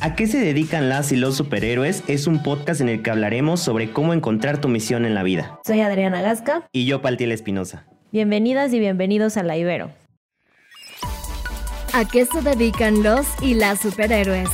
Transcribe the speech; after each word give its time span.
¿A 0.00 0.14
qué 0.14 0.28
se 0.28 0.38
dedican 0.38 0.88
las 0.88 1.10
y 1.10 1.16
los 1.16 1.36
superhéroes? 1.36 2.04
Es 2.06 2.28
un 2.28 2.42
podcast 2.44 2.80
en 2.80 2.88
el 2.88 3.02
que 3.02 3.10
hablaremos 3.10 3.58
sobre 3.60 3.90
cómo 3.90 4.14
encontrar 4.14 4.60
tu 4.60 4.68
misión 4.68 5.04
en 5.04 5.14
la 5.14 5.24
vida. 5.24 5.58
Soy 5.66 5.80
Adriana 5.80 6.22
Gasca. 6.22 6.68
Y 6.70 6.86
yo, 6.86 7.02
Paltiel 7.02 7.32
Espinosa. 7.32 7.84
Bienvenidas 8.12 8.72
y 8.72 8.78
bienvenidos 8.78 9.36
a 9.36 9.42
La 9.42 9.56
Ibero. 9.56 9.90
¿A 11.92 12.04
qué 12.04 12.26
se 12.26 12.42
dedican 12.42 13.02
los 13.02 13.26
y 13.42 13.54
las 13.54 13.80
superhéroes? 13.80 14.48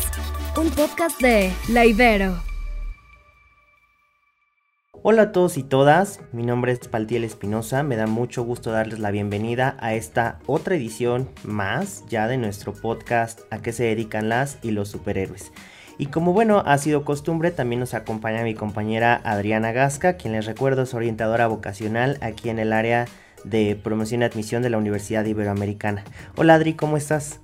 Un 0.56 0.70
podcast 0.70 1.20
de 1.20 1.52
La 1.68 1.84
Ibero. 1.84 2.40
Hola 5.06 5.20
a 5.20 5.32
todos 5.32 5.58
y 5.58 5.62
todas, 5.62 6.20
mi 6.32 6.44
nombre 6.44 6.72
es 6.72 6.88
Paltiel 6.88 7.24
Espinosa, 7.24 7.82
me 7.82 7.95
da 7.95 8.06
mucho 8.06 8.42
gusto 8.42 8.70
darles 8.70 9.00
la 9.00 9.10
bienvenida 9.10 9.76
a 9.78 9.92
esta 9.92 10.38
otra 10.46 10.76
edición 10.76 11.28
más 11.42 12.04
ya 12.08 12.26
de 12.26 12.38
nuestro 12.38 12.72
podcast 12.72 13.42
A 13.50 13.59
qué 13.59 13.74
se 13.74 13.84
dedican 13.84 14.30
las 14.30 14.56
y 14.62 14.70
los 14.70 14.88
superhéroes. 14.88 15.52
Y 15.98 16.06
como 16.06 16.32
bueno, 16.32 16.62
ha 16.64 16.78
sido 16.78 17.04
costumbre, 17.04 17.50
también 17.50 17.80
nos 17.80 17.92
acompaña 17.92 18.45
mi 18.45 18.54
compañera 18.54 19.20
Adriana 19.24 19.72
Gasca, 19.72 20.16
quien 20.16 20.32
les 20.32 20.46
recuerdo 20.46 20.84
es 20.84 20.95
orientadora 20.95 21.48
vocacional 21.48 22.16
aquí 22.23 22.48
en 22.48 22.59
el 22.59 22.73
área 22.73 23.04
de 23.45 23.76
promoción 23.76 24.23
y 24.23 24.24
admisión 24.24 24.62
de 24.62 24.70
la 24.70 24.79
Universidad 24.79 25.26
Iberoamericana. 25.26 26.02
Hola 26.34 26.54
Adri, 26.54 26.73
¿cómo 26.73 26.96
estás? 26.96 27.40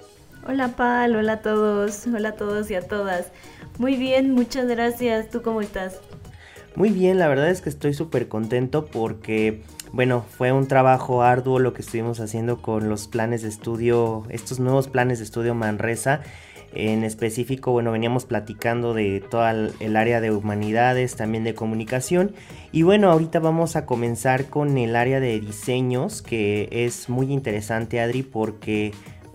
Hola 0.48 0.68
Pal, 0.68 1.14
hola 1.14 1.34
a 1.34 1.40
todos, 1.42 2.06
hola 2.06 2.30
a 2.30 2.36
todos 2.36 2.70
y 2.70 2.74
a 2.74 2.80
todas. 2.80 3.26
Muy 3.76 3.96
bien, 3.96 4.32
muchas 4.32 4.66
gracias. 4.66 5.28
¿Tú 5.28 5.42
cómo 5.42 5.60
estás? 5.60 6.00
Muy 6.76 6.90
bien, 6.90 7.18
la 7.18 7.28
verdad 7.28 7.50
es 7.50 7.60
que 7.60 7.68
estoy 7.68 7.94
súper 7.94 8.28
contento 8.28 8.86
porque, 8.86 9.60
bueno, 9.92 10.24
fue 10.30 10.52
un 10.52 10.68
trabajo 10.68 11.22
arduo 11.22 11.58
lo 11.58 11.72
que 11.74 11.82
estuvimos 11.82 12.20
haciendo 12.20 12.62
con 12.62 12.88
los 12.88 13.08
planes 13.08 13.42
de 13.42 13.48
estudio, 13.48 14.24
estos 14.30 14.60
nuevos 14.60 14.88
planes 14.88 15.18
de 15.18 15.24
estudio 15.24 15.54
Manresa. 15.54 16.22
En 16.72 17.02
específico, 17.02 17.72
bueno, 17.72 17.90
veníamos 17.90 18.24
platicando 18.24 18.94
de 18.94 19.20
toda 19.28 19.50
el 19.50 19.96
área 19.96 20.20
de 20.20 20.30
humanidades, 20.30 21.16
también 21.16 21.42
de 21.42 21.56
comunicación. 21.56 22.32
Y 22.70 22.82
bueno, 22.82 23.10
ahorita 23.10 23.40
vamos 23.40 23.74
a 23.74 23.84
comenzar 23.84 24.46
con 24.46 24.78
el 24.78 24.94
área 24.94 25.18
de 25.18 25.40
diseños, 25.40 26.22
que 26.22 26.68
es 26.70 27.08
muy 27.08 27.32
interesante, 27.32 28.00
Adri, 28.00 28.22
porque 28.22 28.92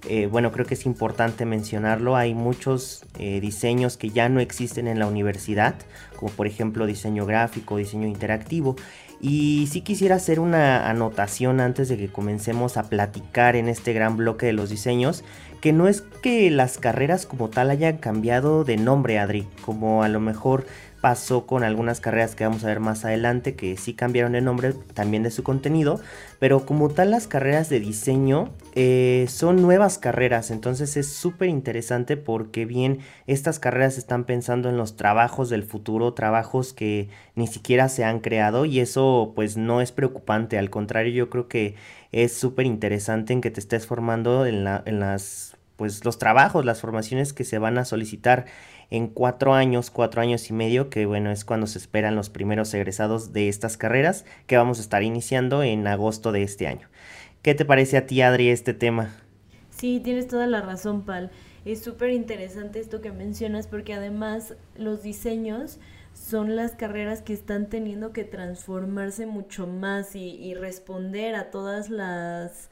eh, 0.07 0.27
bueno, 0.27 0.51
creo 0.51 0.65
que 0.65 0.75
es 0.75 0.85
importante 0.85 1.45
mencionarlo, 1.45 2.15
hay 2.15 2.35
muchos 2.35 3.03
eh, 3.17 3.39
diseños 3.39 3.97
que 3.97 4.11
ya 4.11 4.29
no 4.29 4.39
existen 4.39 4.87
en 4.87 4.99
la 4.99 5.07
universidad, 5.07 5.75
como 6.15 6.31
por 6.31 6.47
ejemplo 6.47 6.85
diseño 6.85 7.25
gráfico, 7.25 7.77
diseño 7.77 8.07
interactivo. 8.07 8.75
Y 9.21 9.67
sí 9.71 9.81
quisiera 9.81 10.15
hacer 10.15 10.39
una 10.39 10.89
anotación 10.89 11.59
antes 11.59 11.87
de 11.87 11.97
que 11.97 12.09
comencemos 12.09 12.77
a 12.77 12.89
platicar 12.89 13.55
en 13.55 13.69
este 13.69 13.93
gran 13.93 14.17
bloque 14.17 14.45
de 14.45 14.53
los 14.53 14.69
diseños, 14.69 15.23
que 15.61 15.73
no 15.73 15.87
es 15.87 16.01
que 16.01 16.51
las 16.51 16.77
carreras 16.77 17.25
como 17.25 17.49
tal 17.49 17.69
hayan 17.69 17.97
cambiado 17.97 18.63
de 18.63 18.77
nombre, 18.77 19.17
Adri, 19.17 19.47
como 19.61 20.03
a 20.03 20.09
lo 20.09 20.19
mejor 20.19 20.65
pasó 21.05 21.45
con 21.45 21.63
algunas 21.63 22.01
carreras 22.01 22.33
que 22.33 22.45
vamos 22.45 22.63
a 22.63 22.67
ver 22.67 22.79
más 22.79 23.05
adelante 23.05 23.53
que 23.53 23.77
sí 23.77 23.93
cambiaron 23.93 24.31
de 24.31 24.41
nombre 24.41 24.73
también 24.95 25.21
de 25.21 25.29
su 25.29 25.43
contenido, 25.43 25.99
pero 26.39 26.65
como 26.65 26.89
tal 26.89 27.11
las 27.11 27.27
carreras 27.27 27.69
de 27.69 27.79
diseño 27.79 28.49
eh, 28.73 29.27
son 29.29 29.61
nuevas 29.61 29.99
carreras, 29.99 30.49
entonces 30.49 30.97
es 30.97 31.07
súper 31.07 31.49
interesante 31.49 32.17
porque 32.17 32.65
bien 32.65 33.01
estas 33.27 33.59
carreras 33.59 33.99
están 33.99 34.23
pensando 34.23 34.67
en 34.67 34.77
los 34.77 34.95
trabajos 34.95 35.51
del 35.51 35.61
futuro, 35.61 36.15
trabajos 36.15 36.73
que 36.73 37.07
ni 37.35 37.45
siquiera 37.45 37.87
se 37.87 38.03
han 38.03 38.19
creado 38.19 38.65
y 38.65 38.79
eso 38.79 39.33
pues 39.35 39.57
no 39.57 39.81
es 39.81 39.91
preocupante, 39.91 40.57
al 40.57 40.71
contrario 40.71 41.13
yo 41.13 41.29
creo 41.29 41.47
que 41.47 41.75
es 42.13 42.33
súper 42.33 42.65
interesante 42.65 43.31
en 43.31 43.41
que 43.41 43.51
te 43.51 43.59
estés 43.59 43.85
formando 43.85 44.47
en, 44.47 44.63
la, 44.63 44.81
en 44.87 44.99
las 44.99 45.55
pues 45.75 46.05
los 46.05 46.17
trabajos, 46.17 46.65
las 46.65 46.81
formaciones 46.81 47.33
que 47.33 47.43
se 47.43 47.59
van 47.59 47.77
a 47.77 47.85
solicitar 47.85 48.45
en 48.89 49.07
cuatro 49.07 49.53
años, 49.53 49.91
cuatro 49.91 50.21
años 50.21 50.49
y 50.49 50.53
medio, 50.53 50.89
que 50.89 51.05
bueno, 51.05 51.31
es 51.31 51.45
cuando 51.45 51.67
se 51.67 51.77
esperan 51.77 52.15
los 52.15 52.29
primeros 52.29 52.73
egresados 52.73 53.33
de 53.33 53.49
estas 53.49 53.77
carreras 53.77 54.25
que 54.47 54.57
vamos 54.57 54.79
a 54.79 54.81
estar 54.81 55.03
iniciando 55.03 55.63
en 55.63 55.87
agosto 55.87 56.31
de 56.31 56.43
este 56.43 56.67
año. 56.67 56.87
¿Qué 57.41 57.53
te 57.53 57.65
parece 57.65 57.97
a 57.97 58.07
ti, 58.07 58.21
Adri, 58.21 58.49
este 58.49 58.73
tema? 58.73 59.15
Sí, 59.69 59.99
tienes 60.03 60.27
toda 60.27 60.47
la 60.47 60.61
razón, 60.61 61.03
Pal. 61.03 61.31
Es 61.65 61.83
súper 61.83 62.11
interesante 62.11 62.79
esto 62.79 63.01
que 63.01 63.11
mencionas 63.11 63.67
porque 63.67 63.93
además 63.93 64.55
los 64.77 65.03
diseños 65.03 65.79
son 66.13 66.55
las 66.55 66.71
carreras 66.73 67.21
que 67.21 67.33
están 67.33 67.67
teniendo 67.67 68.13
que 68.13 68.23
transformarse 68.23 69.25
mucho 69.25 69.67
más 69.67 70.15
y, 70.15 70.29
y 70.29 70.53
responder 70.53 71.35
a 71.35 71.51
todas 71.51 71.89
las 71.89 72.69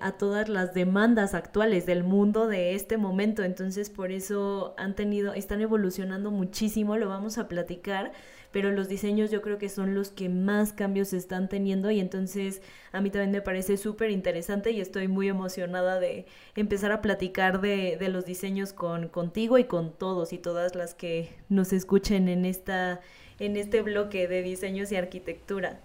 a 0.00 0.12
todas 0.12 0.50
las 0.50 0.74
demandas 0.74 1.32
actuales 1.32 1.86
del 1.86 2.04
mundo 2.04 2.48
de 2.48 2.74
este 2.74 2.98
momento. 2.98 3.42
Entonces, 3.42 3.88
por 3.88 4.12
eso 4.12 4.74
han 4.76 4.94
tenido, 4.94 5.32
están 5.32 5.62
evolucionando 5.62 6.30
muchísimo, 6.30 6.98
lo 6.98 7.08
vamos 7.08 7.38
a 7.38 7.48
platicar, 7.48 8.12
pero 8.52 8.72
los 8.72 8.88
diseños 8.88 9.30
yo 9.30 9.40
creo 9.40 9.56
que 9.56 9.70
son 9.70 9.94
los 9.94 10.10
que 10.10 10.28
más 10.28 10.74
cambios 10.74 11.14
están 11.14 11.48
teniendo 11.48 11.90
y 11.90 12.00
entonces 12.00 12.60
a 12.92 13.00
mí 13.00 13.10
también 13.10 13.30
me 13.30 13.40
parece 13.40 13.76
súper 13.76 14.10
interesante 14.10 14.72
y 14.72 14.80
estoy 14.80 15.08
muy 15.08 15.28
emocionada 15.28 15.98
de 15.98 16.26
empezar 16.56 16.92
a 16.92 17.00
platicar 17.00 17.60
de, 17.60 17.96
de 17.98 18.08
los 18.08 18.26
diseños 18.26 18.72
con 18.72 19.08
contigo 19.08 19.56
y 19.56 19.64
con 19.64 19.92
todos 19.92 20.32
y 20.32 20.38
todas 20.38 20.74
las 20.74 20.94
que 20.94 21.30
nos 21.48 21.72
escuchen 21.72 22.28
en 22.28 22.44
esta 22.44 23.00
en 23.38 23.56
este 23.56 23.80
bloque 23.80 24.28
de 24.28 24.42
diseños 24.42 24.92
y 24.92 24.96
arquitectura. 24.96 25.80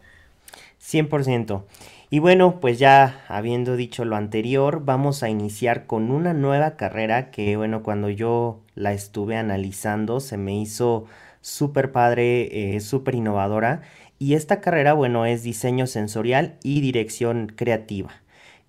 100%. 0.81 1.63
Y 2.09 2.19
bueno, 2.19 2.59
pues 2.59 2.79
ya 2.79 3.23
habiendo 3.27 3.75
dicho 3.75 4.05
lo 4.05 4.15
anterior, 4.15 4.83
vamos 4.85 5.23
a 5.23 5.29
iniciar 5.29 5.87
con 5.87 6.11
una 6.11 6.33
nueva 6.33 6.77
carrera 6.77 7.31
que 7.31 7.57
bueno, 7.57 7.83
cuando 7.83 8.09
yo 8.09 8.61
la 8.75 8.93
estuve 8.93 9.37
analizando 9.37 10.19
se 10.19 10.37
me 10.37 10.59
hizo 10.59 11.05
súper 11.41 11.91
padre, 11.91 12.75
eh, 12.75 12.79
súper 12.79 13.15
innovadora. 13.15 13.81
Y 14.17 14.35
esta 14.35 14.61
carrera, 14.61 14.93
bueno, 14.93 15.25
es 15.25 15.43
diseño 15.43 15.87
sensorial 15.87 16.57
y 16.63 16.81
dirección 16.81 17.47
creativa. 17.55 18.11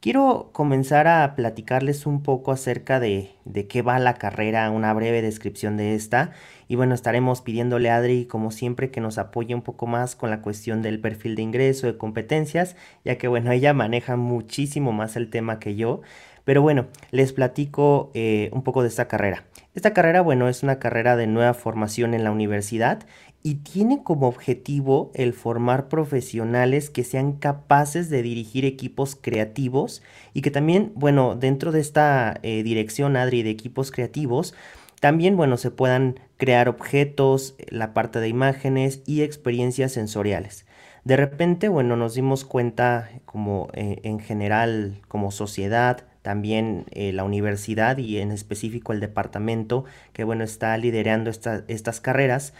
Quiero 0.06 0.50
comenzar 0.52 1.08
a 1.08 1.34
platicarles 1.34 2.06
un 2.06 2.22
poco 2.22 2.52
acerca 2.52 3.00
de, 3.00 3.32
de, 3.44 3.66
qué 3.66 3.82
va 3.82 3.98
la 3.98 4.14
carrera, 4.14 4.70
una 4.70 4.94
breve 4.94 5.20
descripción 5.20 5.76
de 5.76 5.96
esta. 5.96 6.30
Y 6.68 6.76
bueno, 6.76 6.94
estaremos 6.94 7.40
pidiéndole 7.40 7.90
a 7.90 7.96
Adri, 7.96 8.24
como 8.26 8.52
siempre, 8.52 8.92
que 8.92 9.00
nos 9.00 9.18
apoye 9.18 9.52
un 9.52 9.62
poco 9.62 9.88
más 9.88 10.14
con 10.14 10.30
la 10.30 10.42
cuestión 10.42 10.80
del 10.80 11.00
perfil 11.00 11.34
de 11.34 11.42
ingreso, 11.42 11.88
de 11.88 11.98
competencias, 11.98 12.76
ya 13.04 13.18
que 13.18 13.26
bueno, 13.26 13.50
ella 13.50 13.74
maneja 13.74 14.14
muchísimo 14.14 14.92
más 14.92 15.16
el 15.16 15.28
tema 15.28 15.58
que 15.58 15.74
yo. 15.74 16.02
Pero 16.44 16.62
bueno, 16.62 16.86
les 17.10 17.32
platico 17.32 18.12
eh, 18.14 18.50
un 18.52 18.62
poco 18.62 18.82
de 18.82 18.88
esta 18.88 19.08
carrera. 19.08 19.42
Esta 19.74 19.92
carrera, 19.92 20.20
bueno, 20.20 20.48
es 20.48 20.62
una 20.62 20.78
carrera 20.78 21.16
de 21.16 21.26
nueva 21.26 21.52
formación 21.52 22.14
en 22.14 22.22
la 22.22 22.30
universidad 22.30 23.00
y 23.42 23.56
tiene 23.56 24.02
como 24.02 24.28
objetivo 24.28 25.10
el 25.14 25.32
formar 25.32 25.88
profesionales 25.88 26.90
que 26.90 27.04
sean 27.04 27.34
capaces 27.34 28.10
de 28.10 28.22
dirigir 28.22 28.64
equipos 28.64 29.16
creativos 29.20 30.02
y 30.34 30.42
que 30.42 30.50
también, 30.50 30.92
bueno, 30.94 31.36
dentro 31.36 31.72
de 31.72 31.80
esta 31.80 32.38
eh, 32.42 32.62
dirección, 32.62 33.16
Adri, 33.16 33.42
de 33.42 33.50
equipos 33.50 33.90
creativos, 33.90 34.54
también, 35.00 35.36
bueno, 35.36 35.56
se 35.56 35.70
puedan 35.70 36.18
crear 36.36 36.68
objetos, 36.68 37.54
la 37.68 37.94
parte 37.94 38.18
de 38.18 38.28
imágenes 38.28 39.02
y 39.06 39.22
experiencias 39.22 39.92
sensoriales. 39.92 40.66
De 41.04 41.16
repente, 41.16 41.68
bueno, 41.68 41.96
nos 41.96 42.14
dimos 42.14 42.44
cuenta 42.44 43.08
como 43.26 43.68
eh, 43.74 44.00
en 44.02 44.18
general, 44.18 44.96
como 45.06 45.30
sociedad, 45.30 46.04
también 46.22 46.86
eh, 46.90 47.12
la 47.12 47.22
universidad 47.22 47.98
y 47.98 48.18
en 48.18 48.32
específico 48.32 48.92
el 48.92 48.98
departamento 48.98 49.84
que, 50.12 50.24
bueno, 50.24 50.42
está 50.42 50.76
liderando 50.76 51.30
estas 51.30 52.00
carreras, 52.00 52.52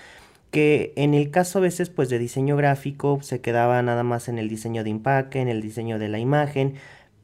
que 0.50 0.92
en 0.96 1.14
el 1.14 1.30
caso 1.30 1.58
a 1.58 1.62
veces 1.62 1.90
pues 1.90 2.08
de 2.08 2.18
diseño 2.18 2.56
gráfico 2.56 3.18
se 3.22 3.40
quedaba 3.40 3.82
nada 3.82 4.02
más 4.02 4.28
en 4.28 4.38
el 4.38 4.48
diseño 4.48 4.84
de 4.84 4.90
empaque, 4.90 5.40
en 5.40 5.48
el 5.48 5.60
diseño 5.62 5.98
de 5.98 6.08
la 6.08 6.18
imagen, 6.18 6.74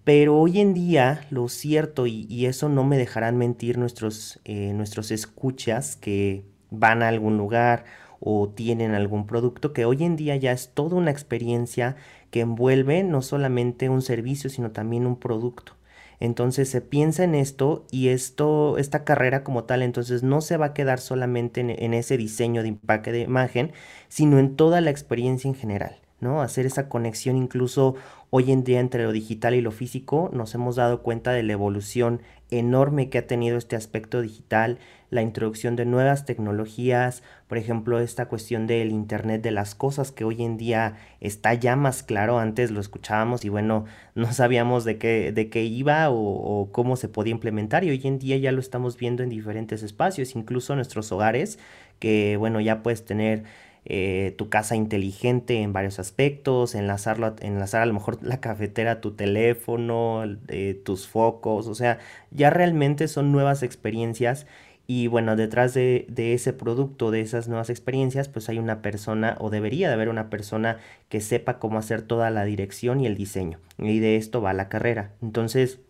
pero 0.04 0.36
hoy 0.36 0.60
en 0.60 0.74
día 0.74 1.26
lo 1.30 1.48
cierto, 1.48 2.06
y, 2.06 2.46
eso 2.46 2.68
no 2.68 2.84
me 2.84 2.98
dejarán 2.98 3.36
mentir 3.38 3.78
nuestros, 3.78 4.40
eh, 4.44 4.72
nuestros 4.74 5.10
escuchas 5.10 5.96
que 5.96 6.44
van 6.70 7.02
a 7.02 7.08
algún 7.08 7.38
lugar 7.38 7.84
o 8.18 8.48
tienen 8.48 8.94
algún 8.94 9.26
producto, 9.26 9.72
que 9.72 9.84
hoy 9.84 10.04
en 10.04 10.16
día 10.16 10.36
ya 10.36 10.52
es 10.52 10.70
toda 10.74 10.96
una 10.96 11.10
experiencia 11.10 11.96
que 12.30 12.40
envuelve 12.40 13.02
no 13.04 13.22
solamente 13.22 13.88
un 13.88 14.02
servicio, 14.02 14.50
sino 14.50 14.72
también 14.72 15.06
un 15.06 15.18
producto. 15.18 15.74
Entonces 16.22 16.68
se 16.68 16.80
piensa 16.80 17.24
en 17.24 17.34
esto 17.34 17.84
y 17.90 18.10
esto, 18.10 18.78
esta 18.78 19.02
carrera 19.02 19.42
como 19.42 19.64
tal, 19.64 19.82
entonces 19.82 20.22
no 20.22 20.40
se 20.40 20.56
va 20.56 20.66
a 20.66 20.72
quedar 20.72 21.00
solamente 21.00 21.62
en, 21.62 21.94
ese 21.94 22.16
diseño 22.16 22.62
de 22.62 22.68
empaque 22.68 23.10
de 23.10 23.22
imagen, 23.22 23.72
sino 24.06 24.38
en 24.38 24.54
toda 24.54 24.80
la 24.80 24.90
experiencia 24.90 25.48
en 25.48 25.56
general. 25.56 25.96
¿no? 26.20 26.40
Hacer 26.40 26.64
esa 26.64 26.88
conexión 26.88 27.36
incluso 27.36 27.96
hoy 28.30 28.52
en 28.52 28.62
día 28.62 28.78
entre 28.78 29.02
lo 29.02 29.10
digital 29.10 29.56
y 29.56 29.62
lo 29.62 29.72
físico, 29.72 30.30
nos 30.32 30.54
hemos 30.54 30.76
dado 30.76 31.02
cuenta 31.02 31.32
de 31.32 31.42
la 31.42 31.54
evolución 31.54 32.22
enorme 32.52 33.10
que 33.10 33.18
ha 33.18 33.26
tenido 33.26 33.58
este 33.58 33.74
aspecto 33.74 34.20
digital, 34.20 34.78
la 35.12 35.20
introducción 35.20 35.76
de 35.76 35.84
nuevas 35.84 36.24
tecnologías, 36.24 37.22
por 37.46 37.58
ejemplo, 37.58 38.00
esta 38.00 38.28
cuestión 38.28 38.66
del 38.66 38.90
Internet 38.90 39.42
de 39.42 39.50
las 39.50 39.74
cosas 39.74 40.10
que 40.10 40.24
hoy 40.24 40.42
en 40.42 40.56
día 40.56 40.96
está 41.20 41.52
ya 41.52 41.76
más 41.76 42.02
claro, 42.02 42.38
antes 42.38 42.70
lo 42.70 42.80
escuchábamos 42.80 43.44
y 43.44 43.50
bueno, 43.50 43.84
no 44.14 44.32
sabíamos 44.32 44.86
de 44.86 44.96
qué, 44.96 45.30
de 45.30 45.50
qué 45.50 45.64
iba 45.64 46.08
o, 46.08 46.70
cómo 46.72 46.96
se 46.96 47.08
podía 47.08 47.32
implementar 47.32 47.84
y 47.84 47.90
hoy 47.90 48.00
en 48.04 48.18
día 48.18 48.38
ya 48.38 48.52
lo 48.52 48.60
estamos 48.60 48.96
viendo 48.96 49.22
en 49.22 49.28
diferentes 49.28 49.82
espacios, 49.82 50.34
incluso 50.34 50.74
nuestros 50.76 51.12
hogares, 51.12 51.58
que 51.98 52.38
bueno, 52.38 52.62
ya 52.62 52.82
puedes 52.82 53.04
tener 53.04 53.44
eh, 53.84 54.34
tu 54.38 54.48
casa 54.48 54.76
inteligente 54.76 55.60
en 55.60 55.74
varios 55.74 55.98
aspectos, 55.98 56.74
enlazarlo, 56.74 57.36
enlazar 57.40 57.82
a 57.82 57.86
lo 57.86 57.92
mejor 57.92 58.18
la 58.22 58.40
cafetera 58.40 59.02
tu 59.02 59.10
teléfono, 59.12 60.24
eh, 60.48 60.80
tus 60.82 61.06
focos, 61.06 61.66
o 61.66 61.74
sea, 61.74 61.98
ya 62.30 62.48
realmente 62.48 63.08
son 63.08 63.30
nuevas 63.30 63.62
experiencias 63.62 64.46
y 64.94 65.06
bueno, 65.06 65.36
detrás 65.36 65.72
de, 65.72 66.04
ese 66.14 66.52
producto, 66.52 67.10
de 67.10 67.22
esas 67.22 67.48
nuevas 67.48 67.70
experiencias, 67.70 68.28
pues 68.28 68.50
hay 68.50 68.58
una 68.58 68.82
persona 68.82 69.38
o 69.40 69.48
debería 69.48 69.88
de 69.88 69.94
haber 69.94 70.10
una 70.10 70.28
persona 70.28 70.76
que 71.08 71.22
sepa 71.22 71.58
cómo 71.58 71.78
hacer 71.78 72.02
toda 72.02 72.28
la 72.28 72.44
dirección 72.44 73.00
y 73.00 73.06
el 73.06 73.16
diseño. 73.16 73.58
Y 73.78 74.00
de 74.00 74.16
esto 74.16 74.42
va 74.42 74.52
la 74.52 74.68
carrera. 74.68 75.12
Entonces, 75.22 75.80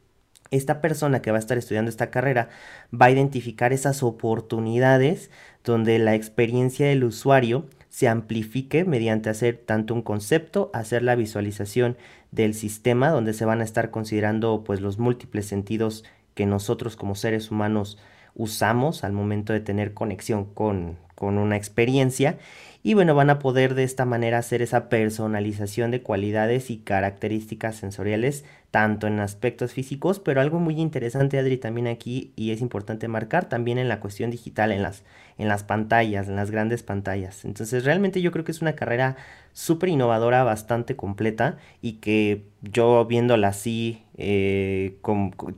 esta 0.53 0.81
persona 0.81 1.21
que 1.21 1.33
va 1.33 1.39
a 1.39 1.41
estar 1.41 1.59
estudiando 1.59 1.89
esta 1.89 2.13
carrera 2.13 2.49
va 2.95 3.07
a 3.07 3.11
identificar 3.11 3.73
esas 3.73 4.05
oportunidades 4.05 5.33
donde 5.65 5.99
la 5.99 6.15
experiencia 6.15 6.87
del 6.87 7.03
usuario 7.03 7.67
se 7.89 8.07
amplifique 8.07 8.85
mediante 8.85 9.31
hacer 9.31 9.57
tanto 9.67 9.95
un 9.95 10.03
concepto, 10.03 10.71
hacer 10.75 11.03
la 11.03 11.17
visualización 11.17 11.97
del 12.31 12.55
sistema 12.55 13.11
donde 13.11 13.33
se 13.33 13.47
van 13.47 13.63
a 13.63 13.65
estar 13.65 13.91
considerando 13.91 14.63
pues 14.63 14.81
los 14.81 15.01
múltiples 15.01 15.47
sentidos 15.47 16.05
que 16.35 16.47
nosotros 16.47 16.95
como 16.95 17.17
seres 17.17 17.51
humanos 17.51 17.99
usamos 18.35 19.05
al 19.05 19.13
momento 19.13 19.53
de 19.53 19.61
tener 19.61 19.95
conexión 19.95 20.45
con, 20.45 20.97
con 21.15 21.39
una 21.39 21.57
experiencia. 21.57 22.39
Y 22.83 22.95
bueno, 22.95 23.15
van 23.15 23.31
a 23.31 23.39
poder 23.39 23.75
de 23.75 23.85
esta 23.85 24.05
manera 24.05 24.39
hacer 24.39 24.61
esa 24.61 24.89
personalización 24.89 25.91
de 25.91 26.03
cualidades 26.03 26.71
y 26.71 26.79
características 26.79 27.77
sensoriales, 27.77 28.45
tanto 28.73 29.07
en 29.07 29.21
aspectos 29.21 29.75
físicos, 29.75 30.19
pero 30.19 30.41
algo 30.41 30.59
muy 30.59 30.81
interesante, 30.81 31.39
Adri, 31.39 31.59
también 31.59 31.87
aquí, 31.87 32.33
y 32.37 32.53
es 32.53 32.63
importante 32.63 33.07
marcar, 33.07 33.47
también 33.47 33.77
en 33.77 33.87
la 33.87 34.01
cuestión 34.01 34.31
digital, 34.31 34.73
en 34.73 34.83
las, 34.83 35.05
en 35.37 35.47
las 35.47 35.63
pantallas, 35.63 36.27
en 36.27 36.37
las 36.37 36.51
grandes 36.51 36.83
pantallas. 36.83 37.45
Entonces, 37.45 37.85
realmente 37.85 38.23
yo 38.23 38.33
creo 38.33 38.47
que 38.47 38.51
es 38.51 38.63
una 38.63 38.75
carrera 38.75 39.17
súper 39.53 39.91
innovadora, 39.91 40.43
bastante 40.43 40.97
completa, 40.97 41.59
y 41.83 41.99
que 41.99 42.47
yo 42.63 43.05
viéndola 43.05 43.49
así, 43.49 44.05
eh, 44.17 44.97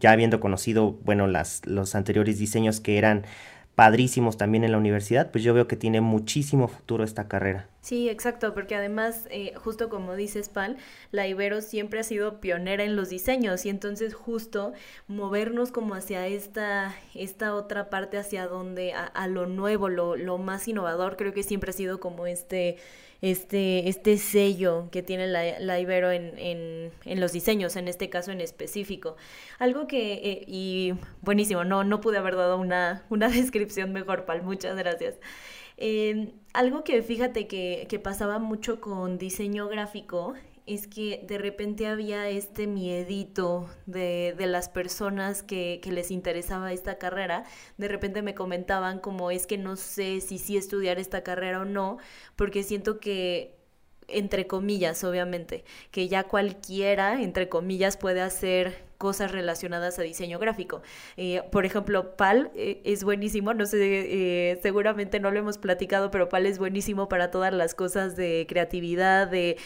ya 0.00 0.11
habiendo 0.11 0.40
conocido, 0.40 0.99
bueno, 1.05 1.28
las, 1.28 1.64
los 1.66 1.94
anteriores 1.94 2.40
diseños 2.40 2.81
que 2.81 2.99
eran 2.99 3.22
padrísimos 3.75 4.37
también 4.37 4.65
en 4.65 4.73
la 4.73 4.79
universidad, 4.79 5.31
pues 5.31 5.43
yo 5.43 5.53
veo 5.55 5.67
que 5.67 5.76
tiene 5.76 6.00
muchísimo 6.00 6.69
futuro 6.69 7.05
esta 7.05 7.29
carrera. 7.29 7.69
Sí, 7.81 8.09
exacto, 8.09 8.55
porque 8.55 8.75
además, 8.75 9.26
eh, 9.31 9.53
justo 9.56 9.91
como 9.91 10.15
dices, 10.17 10.49
Pal, 10.49 10.79
la 11.11 11.26
Ibero 11.26 11.61
siempre 11.61 12.00
ha 12.00 12.03
sido 12.05 12.41
pionera 12.41 12.85
en 12.85 12.97
los 12.97 13.11
diseños 13.11 13.67
y 13.67 13.69
entonces 13.69 14.15
justo 14.15 14.73
movernos 15.06 15.71
como 15.71 15.94
hacia 15.94 16.26
esta, 16.26 16.94
esta 17.15 17.55
otra 17.55 17.91
parte, 17.91 18.17
hacia 18.17 18.47
donde, 18.47 18.94
a, 18.94 19.05
a 19.05 19.26
lo 19.29 19.47
nuevo, 19.47 19.88
lo, 19.88 20.17
lo 20.17 20.38
más 20.38 20.67
innovador, 20.67 21.17
creo 21.17 21.35
que 21.35 21.43
siempre 21.43 21.71
ha 21.71 21.75
sido 21.75 22.00
como 22.00 22.26
este 22.26 22.79
este, 23.25 23.88
este 23.88 24.19
sello 24.19 24.88
que 24.93 25.03
tiene 25.03 25.26
la, 25.26 25.59
la 25.59 25.81
Ibero 25.81 26.11
en, 26.11 26.38
en, 26.38 26.93
en, 27.06 27.21
los 27.21 27.32
diseños, 27.32 27.75
en 27.76 27.88
este 27.88 28.11
caso 28.11 28.32
en 28.32 28.43
específico. 28.43 29.17
Algo 29.59 29.87
que, 29.87 30.12
eh, 30.12 30.44
y 30.47 30.93
buenísimo, 31.23 31.65
no, 31.65 31.85
no 31.85 32.03
pude 32.03 32.19
haber 32.19 32.37
dado 32.37 32.59
una, 32.59 33.06
una 33.09 33.29
descripción 33.31 33.94
mejor, 33.94 34.26
Pal, 34.26 34.43
muchas 34.43 34.76
gracias. 34.76 35.15
Eh, 35.79 36.35
algo 36.53 36.85
que 36.85 37.03
fíjate 37.03 37.47
que, 37.47 37.87
que 37.88 37.99
pasaba 37.99 38.38
mucho 38.38 38.79
con 38.82 39.17
diseño 39.17 39.69
gráfico 39.69 40.35
es 40.66 40.87
que 40.87 41.25
de 41.26 41.38
repente 41.38 41.87
había 41.87 42.28
este 42.28 42.66
miedito 42.66 43.69
de, 43.87 44.34
de 44.37 44.46
las 44.46 44.69
personas 44.69 45.43
que, 45.43 45.81
que, 45.82 45.93
les 45.93 46.11
interesaba 46.11 46.72
esta 46.72 46.96
carrera. 46.99 47.44
De 47.76 47.88
repente 47.88 48.22
me 48.22 48.34
comentaban 48.34 48.99
como 48.99 49.31
es 49.31 49.46
que 49.46 49.58
no 49.58 49.76
sé 49.76 50.20
si 50.20 50.38
sí 50.38 50.56
estudiar 50.56 50.99
esta 50.99 51.22
carrera 51.22 51.61
o 51.61 51.64
no, 51.64 51.99
porque 52.37 52.62
siento 52.62 52.99
que 52.99 53.56
entre 54.08 54.46
comillas, 54.46 55.02
obviamente, 55.05 55.64
que 55.90 56.08
ya 56.08 56.25
cualquiera, 56.25 57.22
entre 57.22 57.49
comillas, 57.49 57.96
puede 57.96 58.20
hacer 58.20 58.83
cosas 58.99 59.32
relacionadas 59.32 59.99
a 59.99 60.02
diseño 60.02 60.38
gráfico. 60.38 60.82
Eh, 61.17 61.43
por 61.50 61.67
ejemplo, 61.67 62.17
PAL 62.17 62.50
eh, 62.55 62.81
es 62.85 63.05
buenísimo, 63.05 63.55
no 63.55 63.67
sé, 63.67 63.79
eh, 63.81 64.58
seguramente 64.62 65.20
no 65.20 65.31
lo 65.31 65.38
hemos 65.38 65.58
platicado, 65.58 66.11
pero 66.11 66.29
PAL 66.29 66.46
es 66.46 66.58
buenísimo 66.58 67.08
para 67.08 67.31
todas 67.31 67.52
las 67.52 67.75
cosas 67.75 68.17
de 68.17 68.46
creatividad, 68.49 69.29
de 69.29 69.56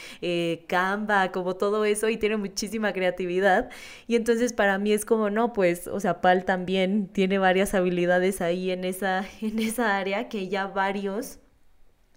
Canva, 0.67 1.33
como 1.33 1.57
todo 1.57 1.85
eso, 1.85 2.09
y 2.09 2.17
tiene 2.17 2.37
muchísima 2.37 2.93
creatividad. 2.93 3.71
Y 4.07 4.17
entonces 4.17 4.53
para 4.53 4.79
mí 4.79 4.93
es 4.93 5.05
como, 5.05 5.31
no, 5.31 5.53
pues, 5.53 5.87
o 5.89 6.01
sea, 6.01 6.21
PAL 6.21 6.45
también 6.45 7.09
tiene 7.09 7.39
varias 7.39 7.75
habilidades 7.75 8.41
ahí 8.41 8.71
en 8.71 8.85
esa, 8.85 9.25
en 9.41 9.59
esa 9.59 9.97
área 9.97 10.29
que 10.29 10.49
ya 10.49 10.67
varios 10.67 11.39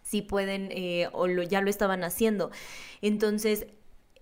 sí 0.02 0.22
pueden 0.22 0.70
o 1.14 1.28
ya 1.28 1.62
lo 1.62 1.70
estaban 1.70 2.04
haciendo. 2.04 2.52
Entonces, 3.02 3.68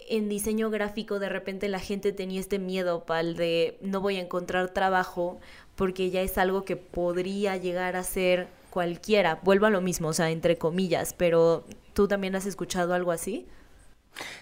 en 0.10 0.28
diseño 0.28 0.70
gráfico 0.70 1.20
de 1.20 1.30
repente 1.30 1.70
la 1.70 1.80
gente 1.80 2.12
tenía 2.12 2.40
este 2.40 2.60
miedo, 2.60 3.06
pal, 3.06 3.36
de 3.36 3.78
no 3.82 4.02
voy 4.02 4.18
a 4.18 4.22
encontrar 4.22 4.74
trabajo 4.74 5.40
porque 5.76 6.10
ya 6.10 6.22
es 6.22 6.38
algo 6.38 6.66
que 6.66 6.76
podría 6.76 7.56
llegar 7.56 7.96
a 7.96 8.04
ser 8.04 8.48
cualquiera. 8.70 9.40
Vuelvo 9.44 9.68
a 9.68 9.70
lo 9.70 9.82
mismo, 9.82 10.10
o 10.10 10.14
sea, 10.14 10.32
entre 10.32 10.58
comillas, 10.58 11.14
pero 11.14 11.64
¿tú 11.94 12.08
también 12.08 12.36
has 12.36 12.46
escuchado 12.46 12.94
algo 12.94 13.12
así? 13.12 13.48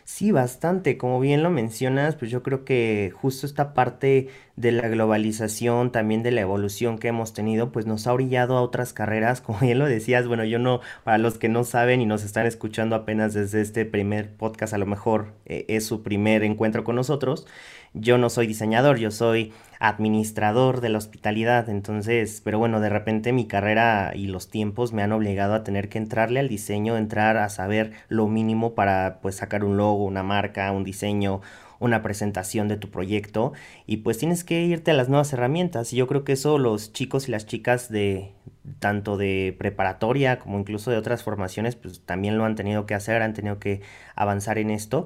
Sí, 0.04 0.32
bastante. 0.32 0.98
Como 0.98 1.20
bien 1.20 1.44
lo 1.44 1.50
mencionas, 1.50 2.16
pues 2.16 2.32
yo 2.32 2.42
creo 2.42 2.66
que 2.66 3.12
justo 3.14 3.46
esta 3.46 3.74
parte 3.74 4.30
de 4.56 4.72
la 4.72 4.88
globalización, 4.88 5.92
también 5.92 6.24
de 6.24 6.32
la 6.32 6.42
evolución 6.42 6.98
que 6.98 7.10
hemos 7.10 7.34
tenido, 7.34 7.72
pues 7.72 7.86
nos 7.86 8.08
ha 8.08 8.14
orillado 8.14 8.58
a 8.58 8.62
otras 8.62 8.94
carreras. 8.94 9.42
Como 9.48 9.60
bien 9.60 9.80
lo 9.80 9.86
decías, 9.86 10.28
bueno, 10.28 10.44
yo 10.46 10.60
no, 10.60 10.82
para 11.04 11.18
los 11.18 11.38
que 11.38 11.50
no 11.50 11.64
saben 11.64 12.02
y 12.02 12.06
nos 12.06 12.24
están 12.24 12.46
escuchando 12.46 12.96
apenas 12.96 13.34
desde 13.34 13.62
este 13.62 13.86
primer 13.86 14.32
podcast, 14.36 14.74
a 14.74 14.78
lo 14.78 14.86
mejor 14.86 15.34
eh, 15.46 15.66
es 15.68 15.86
su 15.86 16.04
primer 16.04 16.44
encuentro 16.44 16.84
con 16.84 16.96
nosotros. 16.96 17.46
Yo 17.94 18.18
no 18.18 18.30
soy 18.30 18.48
diseñador, 18.48 18.98
yo 18.98 19.12
soy 19.12 19.54
administrador 19.80 20.82
de 20.82 20.90
la 20.90 20.98
hospitalidad, 20.98 21.70
entonces, 21.70 22.42
pero 22.44 22.60
bueno, 22.60 22.80
de 22.80 22.90
repente 22.90 23.34
mi 23.34 23.48
carrera 23.48 24.14
y 24.16 24.28
los 24.28 24.50
tiempos 24.50 24.94
me 24.94 25.04
han 25.04 25.12
obligado 25.12 25.54
a 25.54 25.64
tener 25.64 25.90
que 25.90 25.98
entrarle 25.98 26.40
al 26.40 26.50
diseño, 26.50 26.98
entrar 26.98 27.38
a 27.38 27.50
saber 27.50 27.92
lo 28.10 28.28
mínimo 28.28 28.74
para 28.74 29.20
pues 29.22 29.36
sacar 29.36 29.64
un 29.64 29.78
logo, 29.78 30.06
una 30.06 30.24
marca, 30.24 30.72
un 30.72 30.84
diseño, 30.84 31.42
una 31.80 32.02
presentación 32.02 32.68
de 32.68 32.78
tu 32.78 32.90
proyecto. 32.90 33.54
Y 33.86 33.98
pues 33.98 34.18
tienes 34.18 34.44
que 34.44 34.64
irte 34.64 34.92
a 34.92 34.94
las 34.94 35.10
nuevas 35.10 35.32
herramientas. 35.34 35.94
Y 35.94 35.98
yo 35.98 36.08
creo 36.08 36.24
que 36.24 36.34
eso 36.34 36.58
los 36.58 36.94
chicos 36.94 37.28
y 37.28 37.32
las 37.32 37.46
chicas 37.46 37.90
de 37.90 38.34
tanto 38.80 39.16
de 39.16 39.56
preparatoria 39.58 40.40
como 40.40 40.60
incluso 40.60 40.92
de 40.92 40.98
otras 40.98 41.24
formaciones 41.24 41.78
pues 41.78 42.02
también 42.02 42.38
lo 42.38 42.44
han 42.44 42.56
tenido 42.56 42.86
que 42.86 42.96
hacer, 42.96 43.22
han 43.22 43.34
tenido 43.34 43.60
que 43.60 43.82
avanzar 44.14 44.58
en 44.58 44.72
esto 44.72 45.06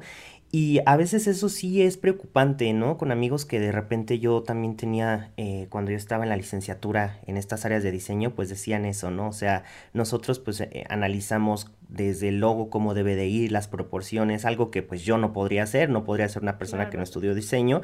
y 0.54 0.82
a 0.86 0.98
veces 0.98 1.28
eso 1.28 1.48
sí 1.48 1.82
es 1.82 1.96
preocupante, 1.96 2.74
¿no? 2.74 2.98
Con 2.98 3.12
amigos 3.12 3.46
que 3.46 3.62
de 3.62 3.72
repente 3.72 4.20
yo 4.20 4.44
también 4.44 4.76
tenía, 4.76 5.32
eh, 5.38 5.68
cuando 5.70 5.92
yo 5.92 5.98
estaba 5.98 6.24
en 6.24 6.30
la 6.30 6.36
licenciatura 6.36 7.20
en 7.26 7.38
estas 7.38 7.64
áreas 7.64 7.84
de 7.84 7.92
diseño, 7.92 8.36
pues 8.36 8.50
decían 8.50 8.84
eso, 8.84 9.12
¿no? 9.12 9.30
O 9.30 9.32
sea, 9.32 9.64
nosotros 9.94 10.40
pues 10.40 10.60
eh, 10.60 10.84
analizamos 10.90 11.72
desde 11.88 12.28
el 12.30 12.40
logo 12.40 12.70
cómo 12.70 12.94
debe 12.94 13.16
de 13.16 13.28
ir, 13.28 13.52
las 13.54 13.70
proporciones, 13.70 14.44
algo 14.44 14.72
que 14.72 14.84
pues 14.84 15.04
yo 15.04 15.18
no 15.18 15.32
podría 15.32 15.64
hacer, 15.64 15.90
no 15.90 16.04
podría 16.04 16.28
ser 16.28 16.42
una 16.42 16.58
persona 16.58 16.84
claro. 16.84 16.92
que 16.92 16.98
no 16.98 17.04
estudió 17.04 17.34
diseño, 17.34 17.82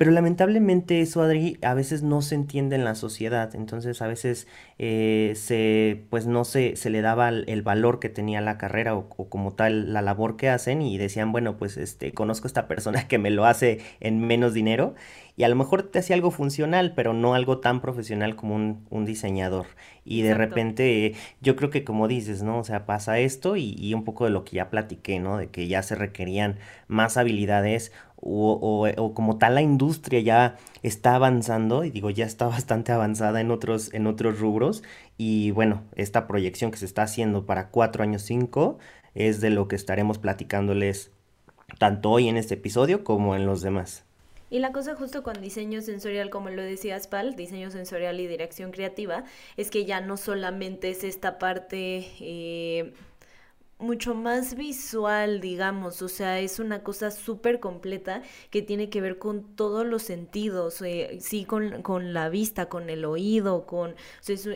pero 0.00 0.12
lamentablemente 0.12 1.02
eso, 1.02 1.20
Adri, 1.20 1.58
a 1.60 1.74
veces 1.74 2.02
no 2.02 2.22
se 2.22 2.34
entiende 2.34 2.74
en 2.74 2.84
la 2.84 2.94
sociedad. 2.94 3.54
Entonces, 3.54 4.00
a 4.00 4.06
veces 4.06 4.48
eh, 4.78 5.34
se, 5.36 6.06
pues 6.08 6.26
no 6.26 6.46
se, 6.46 6.74
se 6.76 6.88
le 6.88 7.02
daba 7.02 7.28
el 7.28 7.60
valor 7.60 8.00
que 8.00 8.08
tenía 8.08 8.40
la 8.40 8.56
carrera 8.56 8.96
o, 8.96 9.10
o, 9.18 9.28
como 9.28 9.52
tal 9.52 9.92
la 9.92 10.00
labor 10.00 10.38
que 10.38 10.48
hacen 10.48 10.80
y 10.80 10.96
decían, 10.96 11.32
bueno, 11.32 11.58
pues 11.58 11.76
este, 11.76 12.12
conozco 12.12 12.46
a 12.46 12.48
esta 12.48 12.66
persona 12.66 13.08
que 13.08 13.18
me 13.18 13.28
lo 13.28 13.44
hace 13.44 13.80
en 14.00 14.26
menos 14.26 14.54
dinero 14.54 14.94
y 15.40 15.44
a 15.44 15.48
lo 15.48 15.56
mejor 15.56 15.84
te 15.84 16.00
hacía 16.00 16.16
algo 16.16 16.30
funcional, 16.30 16.92
pero 16.94 17.14
no 17.14 17.32
algo 17.32 17.60
tan 17.60 17.80
profesional 17.80 18.36
como 18.36 18.56
un, 18.56 18.84
un 18.90 19.06
diseñador. 19.06 19.64
Y 20.04 20.20
de 20.20 20.34
repente, 20.34 21.14
yo 21.40 21.56
creo 21.56 21.70
que 21.70 21.82
como 21.82 22.08
dices, 22.08 22.42
¿no? 22.42 22.58
O 22.58 22.64
sea, 22.64 22.84
pasa 22.84 23.18
esto 23.18 23.56
y, 23.56 23.74
y 23.78 23.94
un 23.94 24.04
poco 24.04 24.26
de 24.26 24.32
lo 24.32 24.44
que 24.44 24.56
ya 24.56 24.68
platiqué, 24.68 25.18
¿no? 25.18 25.38
De 25.38 25.48
que 25.48 25.66
ya 25.66 25.82
se 25.82 25.94
requerían 25.94 26.58
más 26.88 27.16
habilidades 27.16 27.90
o, 28.16 28.52
o, 28.52 29.02
o, 29.02 29.14
como 29.14 29.38
tal 29.38 29.54
la 29.54 29.62
industria 29.62 30.20
ya 30.20 30.58
está 30.82 31.14
avanzando 31.14 31.84
y 31.84 31.90
digo 31.90 32.10
ya 32.10 32.26
está 32.26 32.46
bastante 32.48 32.92
avanzada 32.92 33.40
en 33.40 33.50
otros 33.50 33.94
en 33.94 34.06
otros 34.06 34.40
rubros 34.40 34.82
y 35.16 35.52
bueno 35.52 35.84
esta 35.96 36.26
proyección 36.26 36.70
que 36.70 36.76
se 36.76 36.84
está 36.84 37.04
haciendo 37.04 37.46
para 37.46 37.70
cuatro 37.70 38.02
años 38.02 38.20
cinco 38.20 38.78
es 39.14 39.40
de 39.40 39.48
lo 39.48 39.68
que 39.68 39.76
estaremos 39.76 40.18
platicándoles 40.18 41.12
tanto 41.78 42.10
hoy 42.10 42.28
en 42.28 42.36
este 42.36 42.54
episodio 42.54 43.04
como 43.04 43.36
en 43.36 43.46
los 43.46 43.62
demás. 43.62 44.04
Y 44.50 44.58
la 44.58 44.72
cosa 44.72 44.94
justo 44.96 45.22
con 45.22 45.40
diseño 45.40 45.80
sensorial, 45.80 46.28
como 46.28 46.50
lo 46.50 46.62
decías, 46.62 47.06
Pal, 47.06 47.36
diseño 47.36 47.70
sensorial 47.70 48.20
y 48.20 48.26
dirección 48.26 48.72
creativa, 48.72 49.24
es 49.56 49.70
que 49.70 49.84
ya 49.84 50.00
no 50.00 50.16
solamente 50.16 50.90
es 50.90 51.04
esta 51.04 51.38
parte 51.38 52.06
eh, 52.20 52.92
mucho 53.80 54.14
más 54.14 54.54
visual, 54.56 55.40
digamos, 55.40 56.02
o 56.02 56.08
sea, 56.08 56.38
es 56.40 56.58
una 56.58 56.82
cosa 56.82 57.10
súper 57.10 57.60
completa 57.60 58.22
que 58.50 58.62
tiene 58.62 58.90
que 58.90 59.00
ver 59.00 59.18
con 59.18 59.56
todos 59.56 59.86
los 59.86 60.02
sentidos, 60.02 60.82
eh, 60.82 61.18
sí, 61.20 61.44
con, 61.44 61.82
con, 61.82 62.12
la 62.12 62.28
vista, 62.28 62.68
con 62.68 62.90
el 62.90 63.04
oído, 63.04 63.66
con, 63.66 63.94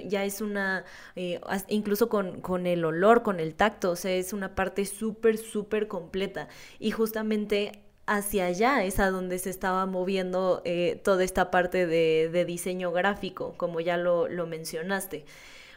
ya 0.07 0.25
es 0.25 0.41
una, 0.41 0.85
eh, 1.17 1.41
incluso 1.69 2.09
con, 2.09 2.41
con 2.41 2.67
el 2.67 2.85
olor, 2.85 3.23
con 3.23 3.41
el 3.41 3.55
tacto, 3.55 3.93
o 3.93 3.97
sea, 3.97 4.13
es 4.13 4.33
una 4.33 4.55
parte 4.55 4.85
súper, 4.87 5.39
súper 5.39 5.89
completa. 5.89 6.49
Y 6.79 6.91
justamente 6.91 7.85
hacia 8.07 8.47
allá 8.47 8.85
es 8.85 8.99
a 9.01 9.11
donde 9.11 9.39
se 9.39 9.51
estaba 9.51 9.87
moviendo 9.87 10.63
eh, 10.65 11.01
toda 11.05 11.25
esta 11.25 11.51
parte 11.51 11.87
de, 11.87 12.45
diseño 12.45 12.93
gráfico, 12.93 13.55
como 13.57 13.81
ya 13.81 13.97
lo, 13.97 14.29
lo 14.29 14.47
mencionaste. 14.47 15.25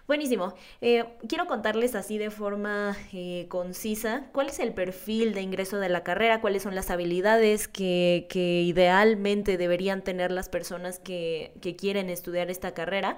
Buenísimo. 0.08 0.54
Eh, 0.80 1.04
quiero 1.28 1.48
contarles 1.48 1.94
así 1.94 2.18
de 2.18 2.32
forma 2.32 2.96
eh, 3.12 3.46
concisa 3.50 4.30
cuál 4.32 4.48
es 4.48 4.60
el 4.60 4.74
perfil 4.74 5.34
de 5.34 5.42
ingreso 5.42 5.80
de 5.80 5.90
la 5.90 6.02
carrera, 6.04 6.40
cuáles 6.40 6.64
son 6.64 6.76
las 6.76 6.90
habilidades 6.90 7.68
que, 7.68 8.26
que 8.30 8.62
idealmente 8.62 9.58
deberían 9.58 10.02
tener 10.02 10.32
las 10.32 10.48
personas 10.48 11.00
que, 11.00 11.52
que 11.62 11.76
quieren 11.76 12.10
estudiar 12.10 12.50
esta 12.50 12.74
carrera. 12.74 13.18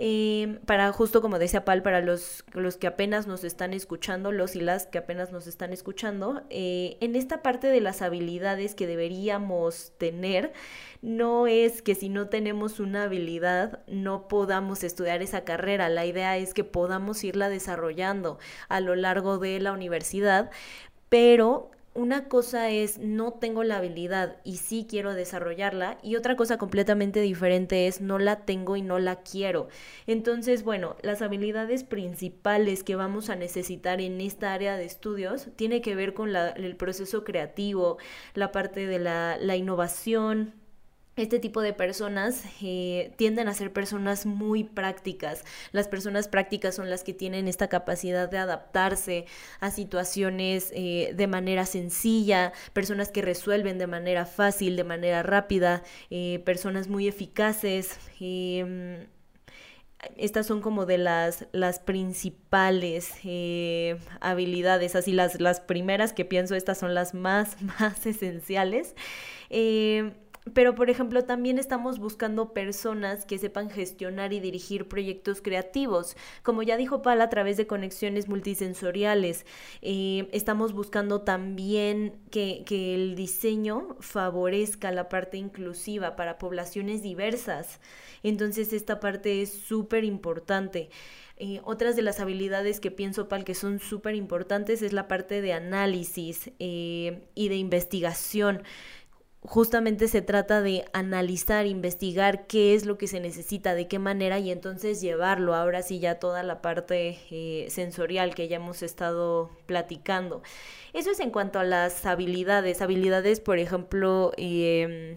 Em, 0.00 0.60
para 0.60 0.92
justo 0.92 1.20
como 1.20 1.40
decía 1.40 1.64
Pal, 1.64 1.82
para 1.82 2.00
los, 2.00 2.44
los 2.52 2.76
que 2.76 2.86
apenas 2.86 3.26
nos 3.26 3.42
están 3.42 3.72
escuchando, 3.72 4.30
los 4.30 4.54
y 4.54 4.60
las 4.60 4.86
que 4.86 4.98
apenas 4.98 5.32
nos 5.32 5.48
están 5.48 5.72
escuchando, 5.72 6.42
eh, 6.50 6.96
en 7.00 7.16
esta 7.16 7.42
parte 7.42 7.66
de 7.66 7.80
las 7.80 8.00
habilidades 8.00 8.76
que 8.76 8.86
deberíamos 8.86 9.92
tener, 9.98 10.52
no 11.02 11.48
es 11.48 11.82
que 11.82 11.96
si 11.96 12.08
no 12.10 12.28
tenemos 12.28 12.78
una 12.78 13.04
habilidad 13.04 13.80
no 13.88 14.28
podamos 14.28 14.84
estudiar 14.84 15.20
esa 15.20 15.42
carrera, 15.44 15.88
la 15.88 16.06
idea 16.06 16.36
es 16.36 16.54
que 16.54 16.62
podamos 16.62 17.24
irla 17.24 17.48
desarrollando 17.48 18.38
a 18.68 18.78
lo 18.78 18.94
largo 18.94 19.38
de 19.38 19.58
la 19.58 19.72
universidad, 19.72 20.50
pero 21.08 21.72
una 21.98 22.28
cosa 22.28 22.70
es 22.70 22.98
no 22.98 23.32
tengo 23.32 23.64
la 23.64 23.78
habilidad 23.78 24.36
y 24.44 24.58
sí 24.58 24.86
quiero 24.88 25.14
desarrollarla 25.14 25.98
y 26.00 26.14
otra 26.14 26.36
cosa 26.36 26.56
completamente 26.56 27.20
diferente 27.20 27.88
es 27.88 28.00
no 28.00 28.20
la 28.20 28.44
tengo 28.44 28.76
y 28.76 28.82
no 28.82 29.00
la 29.00 29.16
quiero. 29.16 29.66
Entonces, 30.06 30.62
bueno, 30.62 30.94
las 31.02 31.22
habilidades 31.22 31.82
principales 31.82 32.84
que 32.84 32.94
vamos 32.94 33.30
a 33.30 33.36
necesitar 33.36 34.00
en 34.00 34.20
esta 34.20 34.52
área 34.54 34.76
de 34.76 34.84
estudios 34.84 35.48
tiene 35.56 35.80
que 35.80 35.96
ver 35.96 36.14
con 36.14 36.34
el 36.36 36.76
proceso 36.76 37.24
creativo, 37.24 37.98
la 38.34 38.52
parte 38.52 38.86
de 38.86 39.00
la, 39.00 39.36
la 39.40 39.56
innovación, 39.56 40.54
este 41.18 41.38
tipo 41.38 41.60
de 41.62 41.72
personas 41.72 42.44
eh, 42.62 43.12
tienden 43.16 43.48
a 43.48 43.54
ser 43.54 43.72
personas 43.72 44.26
muy 44.26 44.64
prácticas. 44.64 45.44
Las 45.72 45.88
personas 45.88 46.28
prácticas 46.28 46.74
son 46.74 46.90
las 46.90 47.04
que 47.04 47.14
tienen 47.14 47.48
esta 47.48 47.68
capacidad 47.68 48.28
de 48.28 48.38
adaptarse 48.38 49.26
a 49.60 49.70
situaciones 49.70 50.72
eh, 50.74 51.12
de 51.14 51.26
manera 51.26 51.66
sencilla, 51.66 52.52
personas 52.72 53.10
que 53.10 53.22
resuelven 53.22 53.78
de 53.78 53.86
manera 53.86 54.26
fácil, 54.26 54.76
de 54.76 54.84
manera 54.84 55.22
rápida, 55.22 55.82
eh, 56.10 56.42
personas 56.44 56.88
muy 56.88 57.08
eficaces. 57.08 57.98
Estas 60.16 60.46
son 60.46 60.60
como 60.60 60.86
de 60.86 60.98
las, 60.98 61.46
las 61.52 61.80
principales 61.80 63.14
habilidades, 64.20 64.94
así 64.94 65.12
las, 65.12 65.40
las 65.40 65.60
primeras 65.60 66.12
que 66.12 66.24
pienso, 66.24 66.54
estas 66.54 66.78
son 66.78 66.94
las 66.94 67.14
más, 67.14 67.60
más 67.80 68.06
esenciales. 68.06 68.94
Pero, 70.54 70.74
por 70.74 70.90
ejemplo, 70.90 71.24
también 71.24 71.58
estamos 71.58 71.98
buscando 71.98 72.52
personas 72.52 73.24
que 73.24 73.38
sepan 73.38 73.70
gestionar 73.70 74.32
y 74.32 74.40
dirigir 74.40 74.88
proyectos 74.88 75.42
creativos. 75.42 76.16
Como 76.42 76.62
ya 76.62 76.76
dijo 76.76 77.02
Pal, 77.02 77.20
a 77.20 77.28
través 77.28 77.56
de 77.56 77.66
conexiones 77.66 78.28
multisensoriales. 78.28 79.46
Eh, 79.82 80.28
estamos 80.32 80.72
buscando 80.72 81.22
también 81.22 82.14
que, 82.30 82.62
que 82.66 82.94
el 82.94 83.16
diseño 83.16 83.96
favorezca 84.00 84.92
la 84.92 85.08
parte 85.08 85.36
inclusiva 85.36 86.16
para 86.16 86.38
poblaciones 86.38 87.02
diversas. 87.02 87.80
Entonces, 88.22 88.72
esta 88.72 89.00
parte 89.00 89.42
es 89.42 89.52
súper 89.52 90.04
importante. 90.04 90.90
Eh, 91.40 91.60
otras 91.62 91.94
de 91.94 92.02
las 92.02 92.18
habilidades 92.18 92.80
que 92.80 92.90
pienso, 92.90 93.28
Pal, 93.28 93.44
que 93.44 93.54
son 93.54 93.78
súper 93.78 94.16
importantes 94.16 94.82
es 94.82 94.92
la 94.92 95.06
parte 95.06 95.40
de 95.40 95.52
análisis 95.52 96.50
eh, 96.58 97.28
y 97.36 97.48
de 97.48 97.54
investigación 97.54 98.64
justamente 99.42 100.08
se 100.08 100.20
trata 100.20 100.60
de 100.60 100.84
analizar, 100.92 101.66
investigar 101.66 102.46
qué 102.46 102.74
es 102.74 102.84
lo 102.86 102.98
que 102.98 103.06
se 103.06 103.20
necesita, 103.20 103.74
de 103.74 103.86
qué 103.88 103.98
manera 103.98 104.38
y 104.38 104.50
entonces 104.50 105.00
llevarlo. 105.00 105.54
Ahora 105.54 105.82
sí 105.82 106.00
ya 106.00 106.18
toda 106.18 106.42
la 106.42 106.60
parte 106.60 107.18
eh, 107.30 107.66
sensorial 107.70 108.34
que 108.34 108.48
ya 108.48 108.56
hemos 108.56 108.82
estado 108.82 109.50
platicando. 109.66 110.42
Eso 110.92 111.10
es 111.10 111.20
en 111.20 111.30
cuanto 111.30 111.58
a 111.58 111.64
las 111.64 112.04
habilidades. 112.06 112.82
Habilidades, 112.82 113.40
por 113.40 113.58
ejemplo, 113.58 114.32
em, 114.36 115.16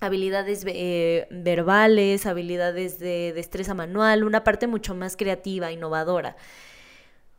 habilidades 0.00 0.64
eh, 0.66 1.26
verbales, 1.30 2.26
habilidades 2.26 2.98
de 2.98 3.32
destreza 3.34 3.74
manual, 3.74 4.24
una 4.24 4.44
parte 4.44 4.66
mucho 4.66 4.94
más 4.94 5.16
creativa, 5.16 5.72
innovadora. 5.72 6.36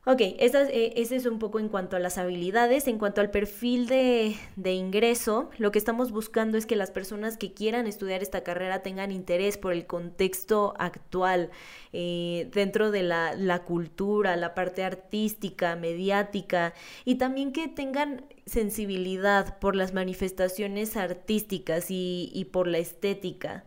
Ok, 0.06 0.22
eh, 0.22 0.94
ese 0.96 1.16
es 1.18 1.26
un 1.26 1.40
poco 1.40 1.60
en 1.60 1.68
cuanto 1.68 1.98
a 1.98 2.00
las 2.00 2.18
habilidades. 2.18 2.88
En 2.88 2.98
cuanto 2.98 3.20
al 3.20 3.32
perfil 3.32 3.86
de, 3.88 4.34
ingreso, 4.74 5.50
lo 5.58 5.72
que 5.72 5.78
estamos 5.78 6.12
buscando 6.12 6.58
es 6.58 6.66
que 6.66 6.78
las 6.78 6.90
personas 6.90 7.38
que 7.38 7.54
quieran 7.54 7.86
estudiar 7.86 8.22
esta 8.24 8.42
carrera 8.42 8.82
tengan 8.82 9.12
interés 9.12 9.58
por 9.58 9.74
el 9.74 9.86
contexto 9.86 10.74
actual, 10.80 11.52
eh, 11.92 12.50
dentro 12.54 12.92
de 12.92 13.04
la, 13.04 13.64
cultura, 13.66 14.38
la 14.38 14.56
parte 14.56 14.84
artística, 14.86 15.76
mediática, 15.76 16.74
y 17.04 17.16
también 17.16 17.52
que 17.52 17.68
tengan 17.68 18.26
sensibilidad 18.46 19.60
por 19.60 19.76
las 19.76 19.94
manifestaciones 19.94 20.96
artísticas 20.96 21.88
y 21.90 22.48
por 22.54 22.68
la 22.68 22.78
estética. 22.78 23.66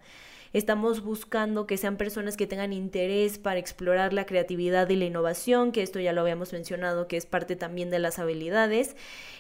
Estamos 0.52 1.02
buscando 1.02 1.66
que 1.66 1.78
sean 1.78 1.96
personas 1.96 2.36
que 2.36 2.46
tengan 2.46 2.74
interés 2.74 3.38
para 3.38 3.58
explorar 3.58 4.12
la 4.12 4.26
creatividad 4.26 4.88
y 4.90 4.96
la 4.96 5.06
innovación, 5.06 5.72
que 5.72 5.82
esto 5.82 5.98
ya 5.98 6.12
lo 6.12 6.20
habíamos 6.20 6.52
mencionado, 6.52 7.08
que 7.08 7.16
es 7.16 7.24
parte 7.24 7.56
también 7.56 7.88
de 7.88 7.98
las 7.98 8.18
habilidades. 8.18 8.94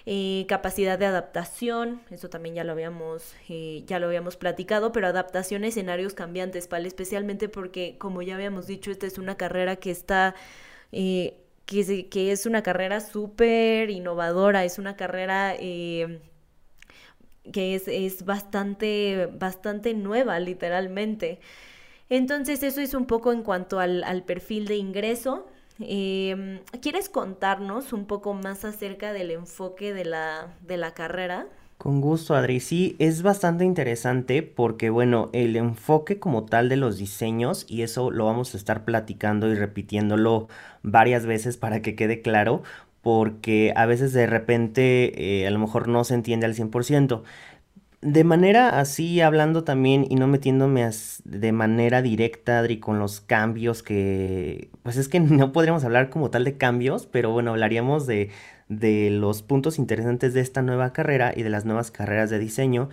Eh, 0.06 0.46
capacidad 0.48 0.98
de 0.98 1.04
adaptación, 1.04 2.00
eso 2.10 2.30
también 2.30 2.54
ya 2.54 2.64
lo 2.64 2.72
habíamos, 2.72 3.34
eh, 3.50 3.84
ya 3.86 3.98
lo 3.98 4.06
habíamos 4.06 4.36
platicado, 4.36 4.90
pero 4.92 5.06
adaptación 5.06 5.64
a 5.64 5.66
escenarios 5.66 6.14
cambiantes. 6.14 6.68
Especialmente 6.72 7.48
porque, 7.50 7.96
como 7.98 8.22
ya 8.22 8.34
habíamos 8.34 8.66
dicho, 8.66 8.90
esta 8.90 9.06
es 9.06 9.18
una 9.18 9.36
carrera 9.36 9.76
que 9.76 9.90
está... 9.90 10.34
Eh, 10.92 11.36
que, 11.66 12.08
que, 12.08 12.32
es 12.32 12.46
una 12.46 12.62
carrera 12.62 13.00
súper 13.00 13.90
innovadora, 13.90 14.64
es 14.64 14.78
una 14.78 14.96
carrera 14.96 15.54
que 17.50 17.74
es, 17.74 17.88
es 17.88 18.24
bastante, 18.24 19.28
bastante 19.38 19.94
nueva, 19.94 20.38
literalmente. 20.40 21.40
Entonces, 22.08 22.62
eso 22.62 22.80
es 22.80 22.94
un 22.94 23.06
poco 23.06 23.32
en 23.32 23.42
cuanto 23.42 23.80
al, 23.80 24.04
al 24.04 24.24
perfil 24.24 24.66
de 24.66 24.76
ingreso. 24.76 25.46
Em, 25.80 26.60
¿Quieres 26.80 27.08
contarnos 27.08 27.92
un 27.92 28.06
poco 28.06 28.34
más 28.34 28.64
acerca 28.64 29.12
del 29.12 29.30
enfoque 29.30 29.92
de 29.94 30.04
la, 30.04 30.54
de 30.62 30.76
la 30.76 30.94
carrera? 30.94 31.48
Con 31.78 32.00
gusto, 32.00 32.34
Adri. 32.36 32.60
Sí, 32.60 32.94
es 33.00 33.22
bastante 33.22 33.64
interesante 33.64 34.42
porque, 34.44 34.88
bueno, 34.88 35.30
el 35.32 35.56
enfoque 35.56 36.20
como 36.20 36.44
tal 36.46 36.68
de 36.68 36.76
los 36.76 36.96
diseños, 36.96 37.66
y 37.68 37.82
eso 37.82 38.10
lo 38.12 38.26
vamos 38.26 38.54
a 38.54 38.56
estar 38.56 38.84
platicando 38.84 39.48
y 39.50 39.56
repitiéndolo 39.56 40.48
varias 40.82 41.26
veces 41.26 41.56
para 41.56 41.82
que 41.82 41.96
quede 41.96 42.22
claro, 42.22 42.62
porque 43.02 43.72
a 43.76 43.86
veces 43.86 44.12
de 44.12 44.26
repente 44.26 45.42
eh, 45.42 45.46
a 45.46 45.50
lo 45.50 45.58
mejor 45.58 45.88
no 45.88 46.04
se 46.04 46.14
entiende 46.14 46.46
al 46.46 46.54
100%. 46.54 47.22
De 48.00 48.24
manera 48.24 48.80
así, 48.80 49.20
hablando 49.20 49.62
también 49.62 50.06
y 50.08 50.16
no 50.16 50.26
metiéndome 50.26 50.88
de 51.24 51.52
manera 51.52 52.02
directa, 52.02 52.58
Adri, 52.58 52.78
con 52.80 52.98
los 52.98 53.20
cambios 53.20 53.82
que, 53.84 54.70
pues 54.82 54.96
es 54.96 55.08
que 55.08 55.20
no 55.20 55.52
podríamos 55.52 55.84
hablar 55.84 56.10
como 56.10 56.30
tal 56.30 56.44
de 56.44 56.56
cambios, 56.56 57.06
pero 57.06 57.30
bueno, 57.30 57.50
hablaríamos 57.52 58.06
de, 58.06 58.30
de 58.68 59.10
los 59.10 59.42
puntos 59.42 59.78
interesantes 59.78 60.34
de 60.34 60.40
esta 60.40 60.62
nueva 60.62 60.92
carrera 60.92 61.32
y 61.36 61.42
de 61.42 61.50
las 61.50 61.64
nuevas 61.64 61.90
carreras 61.90 62.30
de 62.30 62.38
diseño. 62.38 62.88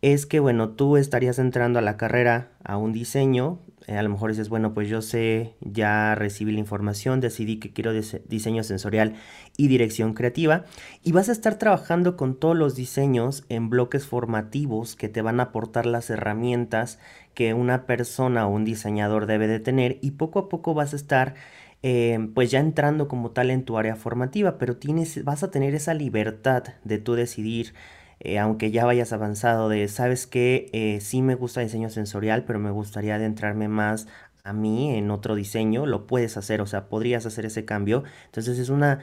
Es 0.00 0.26
que, 0.26 0.40
bueno, 0.40 0.70
tú 0.70 0.96
estarías 0.96 1.38
entrando 1.38 1.78
a 1.78 1.82
la 1.82 1.96
carrera 1.96 2.50
a 2.64 2.76
un 2.76 2.92
diseño 2.92 3.60
eh, 3.86 3.96
a 3.96 4.02
lo 4.02 4.08
mejor 4.08 4.30
dices, 4.30 4.48
bueno, 4.48 4.74
pues 4.74 4.88
yo 4.88 5.02
sé, 5.02 5.54
ya 5.60 6.14
recibí 6.14 6.52
la 6.52 6.58
información, 6.58 7.20
decidí 7.20 7.58
que 7.58 7.72
quiero 7.72 7.92
diseño 7.92 8.62
sensorial 8.62 9.14
y 9.56 9.68
dirección 9.68 10.14
creativa 10.14 10.64
y 11.02 11.12
vas 11.12 11.28
a 11.28 11.32
estar 11.32 11.58
trabajando 11.58 12.16
con 12.16 12.38
todos 12.38 12.56
los 12.56 12.74
diseños 12.74 13.44
en 13.48 13.70
bloques 13.70 14.06
formativos 14.06 14.96
que 14.96 15.08
te 15.08 15.22
van 15.22 15.40
a 15.40 15.44
aportar 15.44 15.86
las 15.86 16.10
herramientas 16.10 16.98
que 17.34 17.54
una 17.54 17.86
persona 17.86 18.46
o 18.46 18.50
un 18.50 18.64
diseñador 18.64 19.26
debe 19.26 19.46
de 19.46 19.60
tener 19.60 19.98
y 20.02 20.12
poco 20.12 20.38
a 20.38 20.48
poco 20.48 20.74
vas 20.74 20.92
a 20.92 20.96
estar 20.96 21.34
eh, 21.82 22.28
pues 22.34 22.50
ya 22.50 22.60
entrando 22.60 23.08
como 23.08 23.32
tal 23.32 23.50
en 23.50 23.64
tu 23.64 23.76
área 23.76 23.96
formativa, 23.96 24.56
pero 24.56 24.76
tienes, 24.76 25.24
vas 25.24 25.42
a 25.42 25.50
tener 25.50 25.74
esa 25.74 25.94
libertad 25.94 26.64
de 26.84 26.98
tú 26.98 27.14
decidir, 27.14 27.74
eh, 28.22 28.38
aunque 28.38 28.70
ya 28.70 28.84
vayas 28.86 29.12
avanzado, 29.12 29.68
de, 29.68 29.88
sabes 29.88 30.26
que 30.26 30.70
eh, 30.72 31.00
sí 31.00 31.22
me 31.22 31.34
gusta 31.34 31.60
diseño 31.60 31.90
sensorial, 31.90 32.44
pero 32.44 32.58
me 32.58 32.70
gustaría 32.70 33.16
adentrarme 33.16 33.68
más 33.68 34.08
a 34.44 34.52
mí 34.52 34.94
en 34.96 35.10
otro 35.10 35.34
diseño, 35.36 35.86
lo 35.86 36.06
puedes 36.06 36.36
hacer, 36.36 36.60
o 36.62 36.66
sea, 36.66 36.88
podrías 36.88 37.26
hacer 37.26 37.46
ese 37.46 37.64
cambio. 37.64 38.04
Entonces 38.26 38.58
es 38.58 38.68
una 38.70 39.00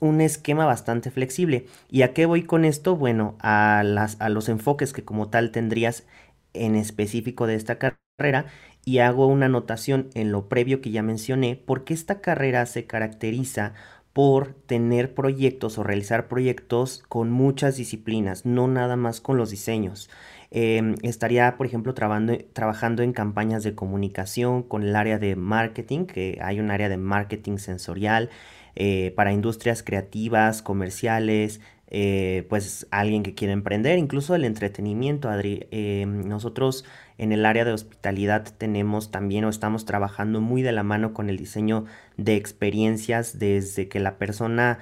un 0.00 0.20
esquema 0.20 0.64
bastante 0.66 1.10
flexible. 1.10 1.66
¿Y 1.90 2.02
a 2.02 2.14
qué 2.14 2.26
voy 2.26 2.44
con 2.44 2.64
esto? 2.64 2.96
Bueno, 2.96 3.36
a, 3.40 3.82
las, 3.84 4.20
a 4.20 4.28
los 4.28 4.48
enfoques 4.48 4.92
que 4.92 5.04
como 5.04 5.28
tal 5.30 5.50
tendrías 5.52 6.06
en 6.54 6.74
específico 6.76 7.46
de 7.46 7.54
esta 7.56 7.78
carrera 7.78 8.46
y 8.84 8.98
hago 8.98 9.26
una 9.26 9.46
anotación 9.46 10.08
en 10.14 10.32
lo 10.32 10.48
previo 10.48 10.80
que 10.80 10.90
ya 10.90 11.02
mencioné, 11.02 11.56
porque 11.66 11.94
esta 11.94 12.20
carrera 12.20 12.64
se 12.66 12.86
caracteriza 12.86 13.74
por 14.20 14.52
tener 14.66 15.14
proyectos 15.14 15.78
o 15.78 15.82
realizar 15.82 16.28
proyectos 16.28 17.02
con 17.08 17.30
muchas 17.30 17.78
disciplinas, 17.78 18.44
no 18.44 18.68
nada 18.68 18.94
más 18.94 19.22
con 19.22 19.38
los 19.38 19.48
diseños. 19.48 20.10
Em, 20.50 20.94
estaría, 21.00 21.56
por 21.56 21.64
ejemplo, 21.64 21.94
trabajando, 21.94 23.02
en 23.02 23.14
campañas 23.14 23.62
de 23.62 23.74
comunicación 23.74 24.62
con 24.62 24.82
el 24.82 24.94
área 24.94 25.18
de 25.18 25.36
marketing, 25.36 26.04
que 26.04 26.38
hay 26.42 26.60
un 26.60 26.70
área 26.70 26.90
de 26.90 26.98
marketing 26.98 27.56
sensorial 27.56 28.28
eh, 28.76 29.14
para 29.16 29.32
industrias 29.32 29.82
creativas, 29.82 30.60
comerciales, 30.60 31.62
eh, 31.90 32.46
pues 32.48 32.86
alguien 32.90 33.22
que 33.22 33.34
quiere 33.34 33.52
emprender, 33.52 33.98
incluso 33.98 34.34
el 34.34 34.44
entretenimiento, 34.44 35.28
Adri. 35.28 35.66
Eh, 35.72 36.06
nosotros 36.06 36.84
en 37.18 37.32
el 37.32 37.44
área 37.44 37.64
de 37.64 37.72
hospitalidad 37.72 38.44
tenemos 38.56 39.10
también 39.10 39.44
o 39.44 39.48
estamos 39.48 39.84
trabajando 39.84 40.40
muy 40.40 40.62
de 40.62 40.72
la 40.72 40.84
mano 40.84 41.12
con 41.12 41.28
el 41.28 41.36
diseño 41.36 41.84
de 42.16 42.36
experiencias 42.36 43.38
desde 43.38 43.88
que 43.88 44.00
la 44.00 44.18
persona 44.18 44.78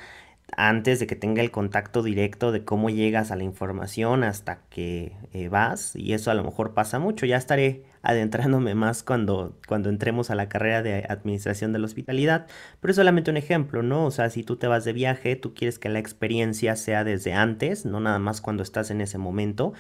antes 0.57 0.99
de 1.01 1.07
que 1.07 1.17
tenga 1.17 1.43
el 1.43 1.51
contacto 1.51 2.03
directo 2.03 2.53
de 2.53 2.65
cómo 2.65 2.91
llegas 2.91 3.31
a 3.31 3.37
la 3.37 3.45
información 3.45 4.25
hasta 4.25 4.61
que 4.71 5.13
eh, 5.33 5.49
vas 5.49 5.95
y 5.97 6.15
eso 6.15 6.31
a 6.31 6.35
lo 6.35 6.45
mejor 6.45 6.75
pasa 6.75 6.99
mucho. 6.99 7.27
Ya 7.27 7.37
estaré 7.37 7.85
adentrándome 8.03 8.75
más 8.75 9.03
cuando, 9.03 9.57
cuando 9.67 9.89
entremos 9.89 10.31
a 10.31 10.35
la 10.35 10.49
carrera 10.49 10.83
de 10.83 11.05
administración 11.09 11.73
de 11.73 11.79
la 11.79 11.87
hospitalidad, 11.87 12.47
pero 12.81 12.91
es 12.91 12.97
solamente 12.97 13.31
un 13.31 13.37
ejemplo, 13.37 13.83
¿no? 13.83 14.07
O 14.07 14.11
sea, 14.11 14.31
si 14.31 14.43
tú 14.43 14.57
te 14.57 14.67
vas 14.67 14.85
de 14.85 14.93
viaje, 14.93 15.37
tú 15.37 15.55
quieres 15.55 15.79
que 15.79 15.89
la 15.89 15.99
experiencia 15.99 16.77
sea 16.77 17.05
desde 17.05 17.33
antes, 17.33 17.85
no 17.85 18.01
nada 18.01 18.19
más 18.19 18.41
cuando 18.41 18.63
estás 18.63 18.91
en 18.91 19.01
ese 19.01 19.19
momento. 19.19 19.73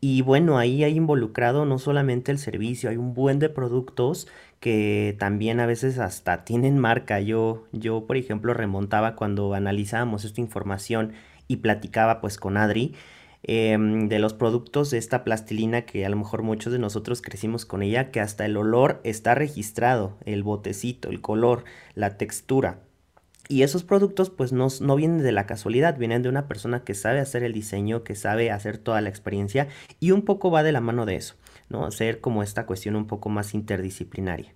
Y 0.00 0.22
bueno, 0.22 0.58
ahí 0.58 0.84
hay 0.84 0.96
involucrado 0.96 1.64
no 1.64 1.78
solamente 1.78 2.30
el 2.30 2.38
servicio, 2.38 2.88
hay 2.88 2.96
un 2.96 3.14
buen 3.14 3.40
de 3.40 3.48
productos 3.48 4.28
que 4.60 5.16
también 5.18 5.58
a 5.58 5.66
veces 5.66 5.98
hasta 5.98 6.44
tienen 6.44 6.78
marca. 6.78 7.20
Yo, 7.20 7.64
yo 7.72 8.06
por 8.06 8.16
ejemplo, 8.16 8.54
remontaba 8.54 9.16
cuando 9.16 9.54
analizábamos 9.54 10.24
esta 10.24 10.40
información 10.40 11.14
y 11.48 11.56
platicaba 11.56 12.20
pues 12.20 12.38
con 12.38 12.56
Adri 12.56 12.94
em, 13.42 14.08
de 14.08 14.18
los 14.18 14.34
productos 14.34 14.90
de 14.90 14.98
esta 14.98 15.24
plastilina 15.24 15.82
que 15.82 16.04
a 16.04 16.08
lo 16.08 16.16
mejor 16.16 16.42
muchos 16.42 16.72
de 16.72 16.78
nosotros 16.78 17.22
crecimos 17.22 17.64
con 17.64 17.82
ella, 17.82 18.10
que 18.10 18.20
hasta 18.20 18.44
el 18.44 18.56
olor 18.56 19.00
está 19.04 19.34
registrado, 19.34 20.16
el 20.24 20.42
botecito, 20.42 21.08
el 21.08 21.20
color, 21.20 21.64
la 21.94 22.16
textura. 22.16 22.80
Y 23.48 23.62
esos 23.62 23.82
productos 23.82 24.28
pues 24.28 24.52
no, 24.52 24.68
no, 24.80 24.96
vienen 24.96 25.22
de 25.22 25.32
la 25.32 25.46
casualidad, 25.46 25.96
vienen 25.96 26.22
de 26.22 26.28
una 26.28 26.46
persona 26.48 26.84
que 26.84 26.94
sabe 26.94 27.20
hacer 27.20 27.42
el 27.42 27.54
diseño, 27.54 28.04
que 28.04 28.14
sabe 28.14 28.50
hacer 28.50 28.76
toda 28.76 29.00
la 29.00 29.08
experiencia 29.08 29.68
y 30.00 30.10
un 30.10 30.22
poco 30.22 30.50
va 30.50 30.62
de 30.62 30.72
la 30.72 30.82
mano 30.82 31.06
de 31.06 31.16
eso, 31.16 31.34
¿no? 31.70 31.86
Hacer 31.86 32.20
como 32.20 32.42
esta 32.42 32.66
cuestión 32.66 32.94
un 32.94 33.06
poco 33.06 33.30
más 33.30 33.54
interdisciplinaria. 33.54 34.52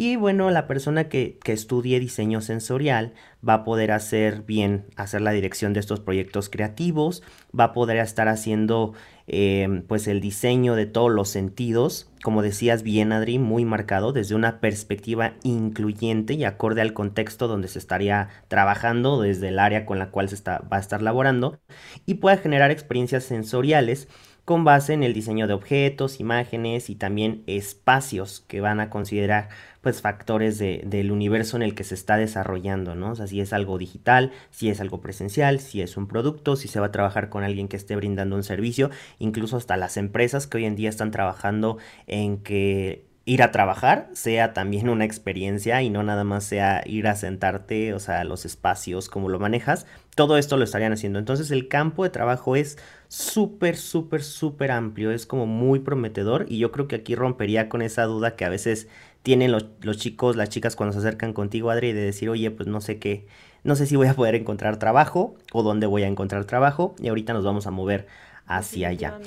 Y 0.00 0.14
bueno, 0.14 0.48
la 0.52 0.68
persona 0.68 1.08
que, 1.08 1.40
que, 1.42 1.52
estudie 1.52 1.98
diseño 1.98 2.40
sensorial 2.40 3.14
va 3.46 3.54
a 3.54 3.64
poder 3.64 3.90
hacer 3.90 4.42
bien, 4.42 4.86
hacer 4.94 5.22
la 5.22 5.32
dirección 5.32 5.72
de 5.72 5.80
estos 5.80 5.98
proyectos 5.98 6.48
creativos, 6.48 7.24
va 7.58 7.64
a 7.64 7.72
poder 7.72 7.96
estar 7.96 8.28
haciendo 8.28 8.94
Em, 9.30 9.82
pues 9.82 10.08
el 10.08 10.22
diseño 10.22 10.74
de 10.74 10.86
todos 10.86 11.10
los 11.10 11.28
sentidos, 11.28 12.10
como 12.22 12.40
decías 12.40 12.82
bien 12.82 13.12
Adri, 13.12 13.38
muy 13.38 13.66
marcado 13.66 14.14
desde 14.14 14.34
una 14.34 14.58
perspectiva 14.58 15.34
incluyente 15.42 16.32
y 16.32 16.44
acorde 16.44 16.80
al 16.80 16.94
contexto 16.94 17.46
donde 17.46 17.68
se 17.68 17.78
estaría 17.78 18.30
trabajando, 18.48 19.20
desde 19.20 19.48
el 19.48 19.58
área 19.58 19.84
con 19.84 19.98
la 19.98 20.10
cual 20.10 20.30
se 20.30 20.34
está, 20.34 20.60
va 20.72 20.78
a 20.78 20.80
estar 20.80 21.02
laborando, 21.02 21.60
y 22.06 22.14
pueda 22.14 22.38
generar 22.38 22.70
experiencias 22.70 23.24
sensoriales 23.24 24.08
con 24.46 24.64
base 24.64 24.94
en 24.94 25.02
el 25.02 25.12
diseño 25.12 25.46
de 25.46 25.52
objetos, 25.52 26.20
imágenes 26.20 26.88
y 26.88 26.94
también 26.94 27.42
espacios 27.46 28.40
que 28.48 28.62
van 28.62 28.80
a 28.80 28.88
considerar 28.88 29.50
pues 29.80 30.00
factores 30.02 30.58
del 30.58 31.12
universo 31.12 31.56
en 31.56 31.62
el 31.62 31.74
que 31.74 31.84
se 31.84 31.94
está 31.94 32.16
desarrollando, 32.16 32.94
¿no? 32.94 33.12
O 33.12 33.14
sea, 33.14 33.26
si 33.26 33.40
es 33.40 33.52
algo 33.52 33.78
digital, 33.78 34.32
si 34.50 34.68
es 34.70 34.80
algo 34.80 35.00
presencial, 35.00 35.60
si 35.60 35.82
es 35.82 35.96
un 35.96 36.08
producto, 36.08 36.56
si 36.56 36.68
se 36.68 36.80
va 36.80 36.86
a 36.86 36.92
trabajar 36.92 37.28
con 37.28 37.44
alguien 37.44 37.68
que 37.68 37.76
esté 37.76 37.96
brindando 37.96 38.36
un 38.36 38.42
servicio, 38.42 38.90
incluso 39.18 39.56
hasta 39.56 39.76
las 39.76 39.96
empresas 39.96 40.46
que 40.46 40.58
hoy 40.58 40.64
en 40.64 40.76
día 40.76 40.88
están 40.88 41.10
trabajando 41.10 41.78
en 42.06 42.38
que 42.42 43.07
ir 43.28 43.42
a 43.42 43.52
trabajar 43.52 44.08
sea 44.14 44.54
también 44.54 44.88
una 44.88 45.04
experiencia 45.04 45.82
y 45.82 45.90
no 45.90 46.02
nada 46.02 46.24
más 46.24 46.44
sea 46.44 46.82
ir 46.86 47.06
a 47.06 47.14
sentarte, 47.14 47.92
o 47.92 48.00
sea, 48.00 48.24
los 48.24 48.46
espacios, 48.46 49.10
cómo 49.10 49.28
lo 49.28 49.38
manejas, 49.38 49.86
todo 50.16 50.38
esto 50.38 50.56
lo 50.56 50.64
estarían 50.64 50.94
haciendo. 50.94 51.18
Entonces 51.18 51.50
el 51.50 51.68
campo 51.68 52.04
de 52.04 52.10
trabajo 52.10 52.56
es 52.56 52.78
súper, 53.08 53.76
súper, 53.76 54.22
súper 54.22 54.70
amplio, 54.70 55.10
es 55.10 55.26
como 55.26 55.44
muy 55.44 55.80
prometedor 55.80 56.46
y 56.48 56.56
yo 56.56 56.72
creo 56.72 56.88
que 56.88 56.96
aquí 56.96 57.14
rompería 57.14 57.68
con 57.68 57.82
esa 57.82 58.04
duda 58.04 58.34
que 58.34 58.46
a 58.46 58.48
veces 58.48 58.88
tienen 59.22 59.52
los, 59.52 59.66
los 59.82 59.98
chicos, 59.98 60.34
las 60.34 60.48
chicas 60.48 60.74
cuando 60.74 60.94
se 60.94 61.00
acercan 61.00 61.34
contigo, 61.34 61.68
Adri, 61.68 61.92
de 61.92 62.00
decir, 62.00 62.30
oye, 62.30 62.50
pues 62.50 62.66
no 62.66 62.80
sé 62.80 62.98
qué, 62.98 63.26
no 63.62 63.76
sé 63.76 63.84
si 63.84 63.94
voy 63.94 64.06
a 64.06 64.14
poder 64.14 64.36
encontrar 64.36 64.78
trabajo 64.78 65.36
o 65.52 65.62
dónde 65.62 65.86
voy 65.86 66.02
a 66.02 66.06
encontrar 66.06 66.46
trabajo 66.46 66.94
y 66.98 67.08
ahorita 67.08 67.34
nos 67.34 67.44
vamos 67.44 67.66
a 67.66 67.70
mover 67.70 68.06
hacia 68.46 68.88
allá. 68.88 69.18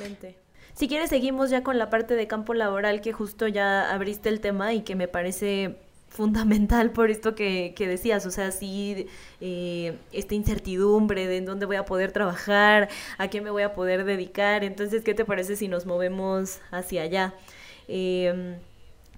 Si 0.73 0.87
quieres, 0.87 1.09
seguimos 1.09 1.49
ya 1.49 1.63
con 1.63 1.77
la 1.77 1.89
parte 1.89 2.15
de 2.15 2.27
campo 2.27 2.53
laboral 2.53 3.01
que 3.01 3.13
justo 3.13 3.47
ya 3.47 3.91
abriste 3.91 4.29
el 4.29 4.39
tema 4.39 4.73
y 4.73 4.81
que 4.81 4.95
me 4.95 5.07
parece 5.07 5.75
fundamental 6.09 6.91
por 6.91 7.09
esto 7.09 7.35
que, 7.35 7.73
que 7.75 7.87
decías, 7.87 8.25
o 8.25 8.31
sea, 8.31 8.51
sí, 8.51 9.07
eh, 9.39 9.97
esta 10.11 10.35
incertidumbre 10.35 11.27
de 11.27 11.37
en 11.37 11.45
dónde 11.45 11.65
voy 11.65 11.77
a 11.77 11.85
poder 11.85 12.11
trabajar, 12.11 12.89
a 13.17 13.27
qué 13.29 13.41
me 13.41 13.49
voy 13.49 13.63
a 13.63 13.73
poder 13.73 14.03
dedicar, 14.03 14.63
entonces, 14.63 15.03
¿qué 15.03 15.13
te 15.13 15.23
parece 15.23 15.55
si 15.55 15.67
nos 15.69 15.85
movemos 15.85 16.59
hacia 16.71 17.03
allá? 17.03 17.33
Eh, 17.87 18.57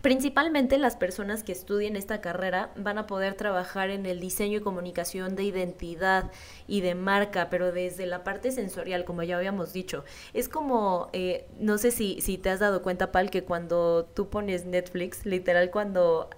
Principalmente 0.03 0.77
las 0.77 0.97
personas 0.97 1.43
que 1.43 1.53
estudien 1.53 1.95
esta 1.95 2.19
carrera 2.19 2.71
van 2.75 2.97
a 2.97 3.07
poder 3.07 3.35
trabajar 3.35 3.89
en 3.89 4.05
el 4.05 4.19
diseño 4.19 4.57
y 4.57 4.61
comunicación 4.61 5.37
de 5.37 5.43
identidad 5.43 6.29
y 6.67 6.81
de 6.81 6.93
marca, 6.93 7.49
pero 7.49 7.71
desde 7.71 8.05
la 8.05 8.25
parte 8.25 8.51
sensorial, 8.51 9.05
como 9.05 9.23
ya 9.23 9.37
habíamos 9.37 9.71
dicho. 9.71 10.03
Es 10.33 10.49
como, 10.49 11.09
eh, 11.13 11.47
no 11.57 11.77
sé 11.77 11.91
si, 11.91 12.19
si 12.19 12.37
te 12.37 12.49
has 12.49 12.59
dado 12.59 12.81
cuenta, 12.81 13.13
Pal, 13.13 13.29
que 13.29 13.45
cuando 13.45 14.03
tú 14.13 14.27
pones 14.27 14.65
Netflix, 14.65 15.25
literal 15.25 15.71
cuando 15.71 16.29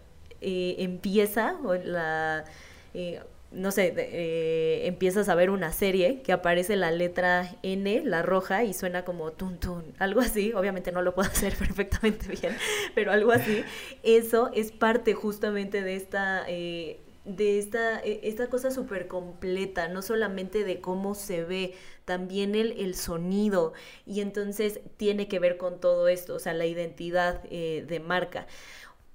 eh, 0.42 0.76
empieza 0.78 1.58
o 1.64 1.74
la... 1.74 2.46
Eh, 2.94 3.20
no 3.56 3.72
sé, 3.72 3.94
eh, 3.98 4.88
empiezas 4.88 5.30
a 5.30 5.36
ver 5.36 5.50
una 5.50 5.72
serie 5.72 6.22
que 6.22 6.34
aparece 6.34 6.76
la 6.76 6.92
letra 6.92 7.56
N, 7.64 8.04
la 8.06 8.22
roja, 8.22 8.64
y 8.64 8.74
suena 8.74 9.06
como 9.06 9.32
tun 9.32 9.58
tun, 9.58 9.94
algo 9.98 10.20
así, 10.22 10.54
obviamente 10.54 10.92
no 10.92 11.02
lo 11.02 11.16
puedo 11.16 11.30
hacer 11.32 11.56
perfectamente 11.56 12.28
bien, 12.28 12.56
pero 12.94 13.12
algo 13.12 13.32
así, 13.32 13.64
eso 14.04 14.52
es 14.54 14.72
parte 14.72 15.14
justamente 15.14 15.82
de 15.82 15.96
esta... 15.96 16.44
Eh, 16.48 17.00
de 17.26 17.58
esta, 17.58 18.00
e, 18.02 18.20
esta 18.22 18.52
cosa 18.52 18.70
súper 18.70 19.08
completa, 19.08 19.88
no 19.88 20.04
solamente 20.04 20.64
de 20.64 20.80
cómo 20.80 21.16
se 21.16 21.44
ve, 21.44 21.74
también 22.06 22.54
el, 22.54 22.74
el, 22.74 22.94
sonido, 22.94 23.74
y 24.06 24.22
entonces 24.22 24.80
tiene 24.98 25.28
que 25.28 25.40
ver 25.40 25.58
con 25.58 25.80
todo 25.80 26.08
esto, 26.08 26.36
o 26.36 26.40
sea, 26.40 26.54
la 26.54 26.68
identidad 26.68 27.42
eh, 27.50 27.84
de 27.88 28.00
marca 28.00 28.46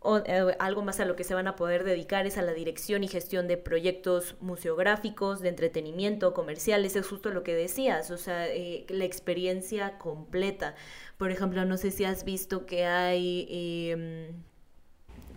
o, 0.01 0.19
eh, 0.19 0.57
algo 0.59 0.83
más 0.83 0.99
a 1.01 1.05
lo 1.05 1.15
que 1.15 1.25
se 1.25 1.35
van 1.35 1.47
a 1.47 1.57
poder 1.57 1.85
dedicar 1.85 2.27
es 2.27 2.39
a 2.39 2.43
la 2.43 2.53
dirección 2.53 3.05
y 3.05 3.09
gestión 3.09 3.49
de 3.49 3.59
proyectos 3.59 4.37
museográficos, 4.41 5.41
de 5.41 5.51
entretenimiento, 5.51 6.33
comerciales, 6.33 6.97
es 6.97 7.07
justo 7.07 7.31
lo 7.31 7.43
que 7.43 7.55
decías, 7.55 8.11
o 8.11 8.17
sea, 8.17 8.49
eh, 8.49 8.87
la 8.89 9.05
experiencia 9.05 9.99
completa. 9.99 10.75
Por 11.19 11.31
ejemplo, 11.31 11.65
no 11.67 11.77
sé 11.77 11.91
si 11.91 12.05
has 12.05 12.25
visto 12.25 12.65
que 12.67 12.87
hay 12.87 13.47
em, 13.93 14.43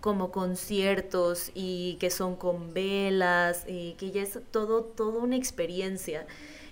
como 0.04 0.32
conciertos 0.32 1.50
y 1.56 1.96
que 2.02 2.10
son 2.10 2.36
con 2.36 2.74
velas, 2.74 3.64
y 3.70 3.94
que 3.94 4.12
ya 4.12 4.22
es 4.22 4.38
todo, 4.52 4.84
toda 4.84 5.24
una 5.24 5.38
experiencia. 5.38 6.28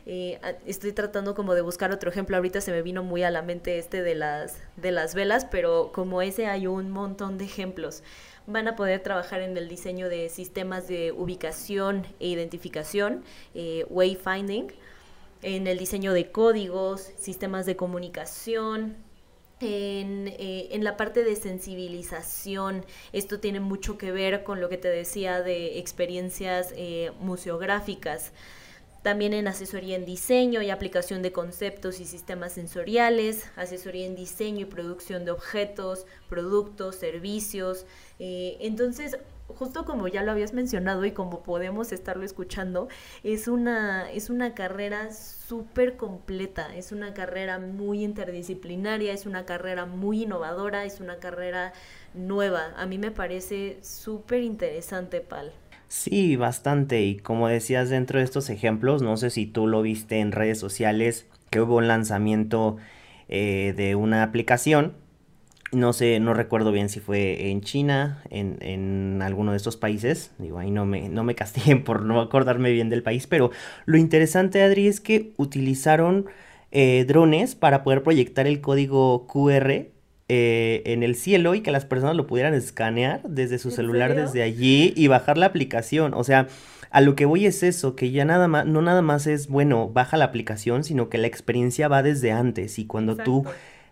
Eh, 0.06 0.38
estoy 0.66 0.92
tratando 0.92 1.34
como 1.34 1.54
de 1.54 1.62
buscar 1.62 1.94
otro 1.94 2.10
ejemplo. 2.10 2.36
Ahorita 2.36 2.60
se 2.60 2.74
me 2.74 2.82
vino 2.82 3.04
muy 3.04 3.24
a 3.24 3.32
la 3.32 3.42
mente 3.42 3.80
este 3.80 4.04
de 4.04 4.16
las, 4.16 4.58
de 4.76 4.92
las 4.92 5.16
velas, 5.16 5.46
pero 5.50 5.94
como 5.94 6.22
ese 6.22 6.48
hay 6.48 6.68
un 6.68 6.92
montón 6.92 7.38
de 7.38 7.46
ejemplos. 7.46 8.04
Van 8.48 8.68
a 8.68 8.76
poder 8.76 9.00
trabajar 9.00 9.40
en 9.40 9.56
el 9.56 9.70
diseño 9.70 10.10
de 10.10 10.28
sistemas 10.28 10.90
de 10.90 11.14
ubicación 11.14 12.06
e 12.20 12.28
identificación, 12.28 13.24
eh, 13.56 13.86
wayfinding, 13.90 14.74
en 15.42 15.68
el 15.68 15.78
diseño 15.78 16.12
de 16.12 16.34
códigos, 16.34 17.12
sistemas 17.18 17.66
de 17.66 17.78
comunicación, 17.78 18.98
en, 19.62 20.28
eh, 20.28 20.70
en, 20.72 20.84
la 20.84 20.98
parte 20.98 21.24
de 21.24 21.36
sensibilización. 21.36 22.86
Esto 23.14 23.40
tiene 23.40 23.60
mucho 23.60 23.98
que 23.98 24.12
ver 24.12 24.44
con 24.44 24.62
lo 24.62 24.70
que 24.70 24.78
te 24.78 24.90
decía 24.90 25.42
de 25.42 25.80
experiencias 25.80 26.74
eh, 26.76 27.12
museográficas. 27.20 28.32
También 29.02 29.34
en 29.34 29.48
asesoría 29.48 29.96
en 29.96 30.06
diseño 30.06 30.62
y 30.62 30.70
aplicación 30.70 31.24
de 31.24 31.32
conceptos 31.32 32.00
y 32.00 32.06
sistemas 32.06 32.54
sensoriales, 32.54 33.46
asesoría 33.56 34.06
en 34.06 34.16
diseño 34.16 34.62
y 34.62 34.66
producción 34.66 35.26
de 35.26 35.32
objetos, 35.32 36.06
productos, 36.30 36.98
servicios. 36.98 37.88
Eh, 38.20 38.58
entonces, 38.60 39.18
justo 39.58 39.86
como 39.86 40.08
ya 40.08 40.24
lo 40.24 40.32
habías 40.32 40.54
mencionado 40.54 41.06
y 41.06 41.12
como 41.12 41.44
podemos 41.44 41.92
estarlo 41.92 42.24
escuchando, 42.24 42.88
es 43.24 43.48
una, 43.48 44.10
es 44.12 44.30
una 44.30 44.54
carrera 44.54 45.12
súper 45.12 45.98
completa, 45.98 46.76
es 46.76 46.92
una 46.92 47.14
carrera 47.14 47.60
muy 47.60 48.04
interdisciplinaria, 48.04 49.14
es 49.14 49.26
una 49.26 49.46
carrera 49.46 49.86
muy 49.86 50.24
innovadora, 50.24 50.86
es 50.86 51.00
una 51.00 51.18
carrera 51.18 51.74
nueva. 52.14 52.74
A 52.78 52.86
mí 52.86 52.98
me 52.98 53.12
parece 53.12 53.78
súper 53.82 54.44
interesante, 54.44 55.22
Pal. 55.22 55.52
Sí, 55.88 56.38
bastante. 56.38 57.02
Y 57.02 57.18
como 57.18 57.48
decías 57.48 57.90
dentro 57.90 58.20
de 58.20 58.26
estos 58.26 58.50
ejemplos, 58.50 59.02
no 59.02 59.18
sé 59.18 59.30
si 59.30 59.46
tú 59.46 59.68
lo 59.68 59.82
viste 59.82 60.20
en 60.20 60.32
redes 60.32 60.58
sociales, 60.58 61.28
que 61.50 61.60
hubo 61.60 61.76
un 61.76 61.88
lanzamiento 61.90 62.78
eh, 63.28 63.74
de 63.76 63.96
una 63.96 64.24
aplicación 64.24 64.96
no 65.72 65.94
sé, 65.94 66.20
no 66.20 66.34
recuerdo 66.34 66.72
bien 66.72 66.90
si 66.90 67.00
fue 67.00 67.50
en 67.50 67.62
China, 67.62 68.22
en, 68.30 68.58
en 68.62 69.22
alguno 69.22 69.52
de 69.52 69.58
estos 69.58 69.78
países. 69.78 70.32
Digo, 70.38 70.60
ahí 70.60 70.72
no 70.72 70.86
me, 70.86 71.10
no 71.10 71.24
me 71.24 71.36
castiguen 71.36 71.84
por 71.86 72.04
no 72.04 72.20
acordarme 72.22 72.72
bien 72.72 72.90
del 72.90 73.04
país. 73.04 73.28
Pero 73.28 73.52
lo 73.86 73.98
interesante, 73.98 74.62
Adri, 74.62 74.88
es 74.88 75.00
que 75.00 75.32
utilizaron 75.38 76.26
eh, 76.72 77.06
drones 77.08 77.56
para 77.56 77.84
poder 77.84 78.04
proyectar 78.04 78.48
el 78.48 78.62
código 78.62 79.28
QR 79.28 79.88
eh, 80.34 80.82
en 80.86 81.04
el 81.04 81.16
cielo 81.16 81.56
y 81.56 81.62
que 81.62 81.72
las 81.72 81.86
personas 81.86 82.16
lo 82.16 82.28
pudieran 82.28 82.54
escanear 82.54 83.22
desde 83.24 83.60
su 83.60 83.72
celular 83.72 84.16
desde 84.16 84.42
allí 84.42 84.94
y 84.96 85.08
bajar 85.08 85.38
la 85.38 85.48
aplicación. 85.48 86.14
O 86.14 86.24
sea, 86.24 86.48
a 86.90 87.02
lo 87.02 87.16
que 87.16 87.26
voy 87.26 87.46
es 87.46 87.64
eso, 87.64 87.96
que 87.96 88.12
ya 88.12 88.26
nada 88.26 88.48
más, 88.48 88.66
no 88.66 88.82
nada 88.82 89.02
más 89.02 89.28
es, 89.28 89.48
bueno, 89.48 89.90
baja 89.90 90.18
la 90.18 90.26
aplicación, 90.26 90.84
sino 90.84 91.10
que 91.10 91.18
la 91.18 91.28
experiencia 91.28 91.88
va 91.88 92.04
desde 92.04 92.32
antes 92.32 92.80
y 92.80 92.86
cuando 92.86 93.16
tú 93.16 93.46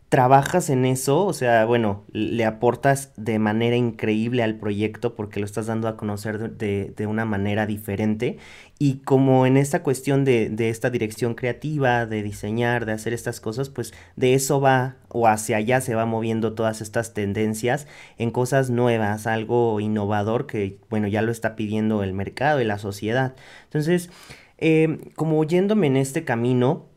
trabajas 0.10 0.72
en 0.72 0.86
eso, 0.86 1.24
o 1.24 1.34
sea, 1.34 1.66
bueno, 1.66 2.04
le 2.12 2.44
aportas 2.44 3.14
de 3.16 3.38
manera 3.38 3.76
increíble 3.76 4.42
al 4.42 4.56
proyecto 4.56 5.14
porque 5.16 5.40
lo 5.40 5.46
estás 5.46 5.68
dando 5.68 5.88
a 5.88 5.98
conocer 5.98 6.58
de, 6.58 6.92
de 6.98 7.06
una 7.06 7.26
manera 7.26 7.68
diferente. 7.68 8.40
Y 8.80 9.02
como 9.02 9.46
en 9.46 9.56
esta 9.56 9.84
cuestión 9.84 10.26
de, 10.26 10.50
de, 10.50 10.70
esta 10.70 10.90
dirección 10.90 11.36
creativa, 11.36 12.08
de 12.08 12.24
diseñar, 12.24 12.88
de 12.88 12.94
hacer 12.94 13.14
estas 13.14 13.40
cosas, 13.40 13.70
pues 13.70 13.94
de 14.16 14.34
eso 14.34 14.60
va 14.60 14.96
o 15.10 15.28
hacia 15.28 15.58
allá 15.58 15.80
se 15.80 15.94
va 15.94 16.08
moviendo 16.08 16.54
todas 16.54 16.82
estas 16.82 17.14
tendencias 17.14 17.86
en 18.18 18.32
cosas 18.32 18.72
nuevas, 18.72 19.28
algo 19.28 19.80
innovador 19.80 20.48
que, 20.48 20.80
bueno, 20.90 21.08
ya 21.08 21.22
lo 21.22 21.32
está 21.32 21.56
pidiendo 21.56 22.02
el 22.02 22.14
mercado 22.14 22.62
y 22.62 22.66
la 22.66 22.80
sociedad. 22.80 23.36
Entonces, 23.66 24.10
eh, 24.58 25.12
como 25.16 25.44
yéndome 25.44 25.86
en 25.86 25.98
este 25.98 26.26
camino, 26.26 26.88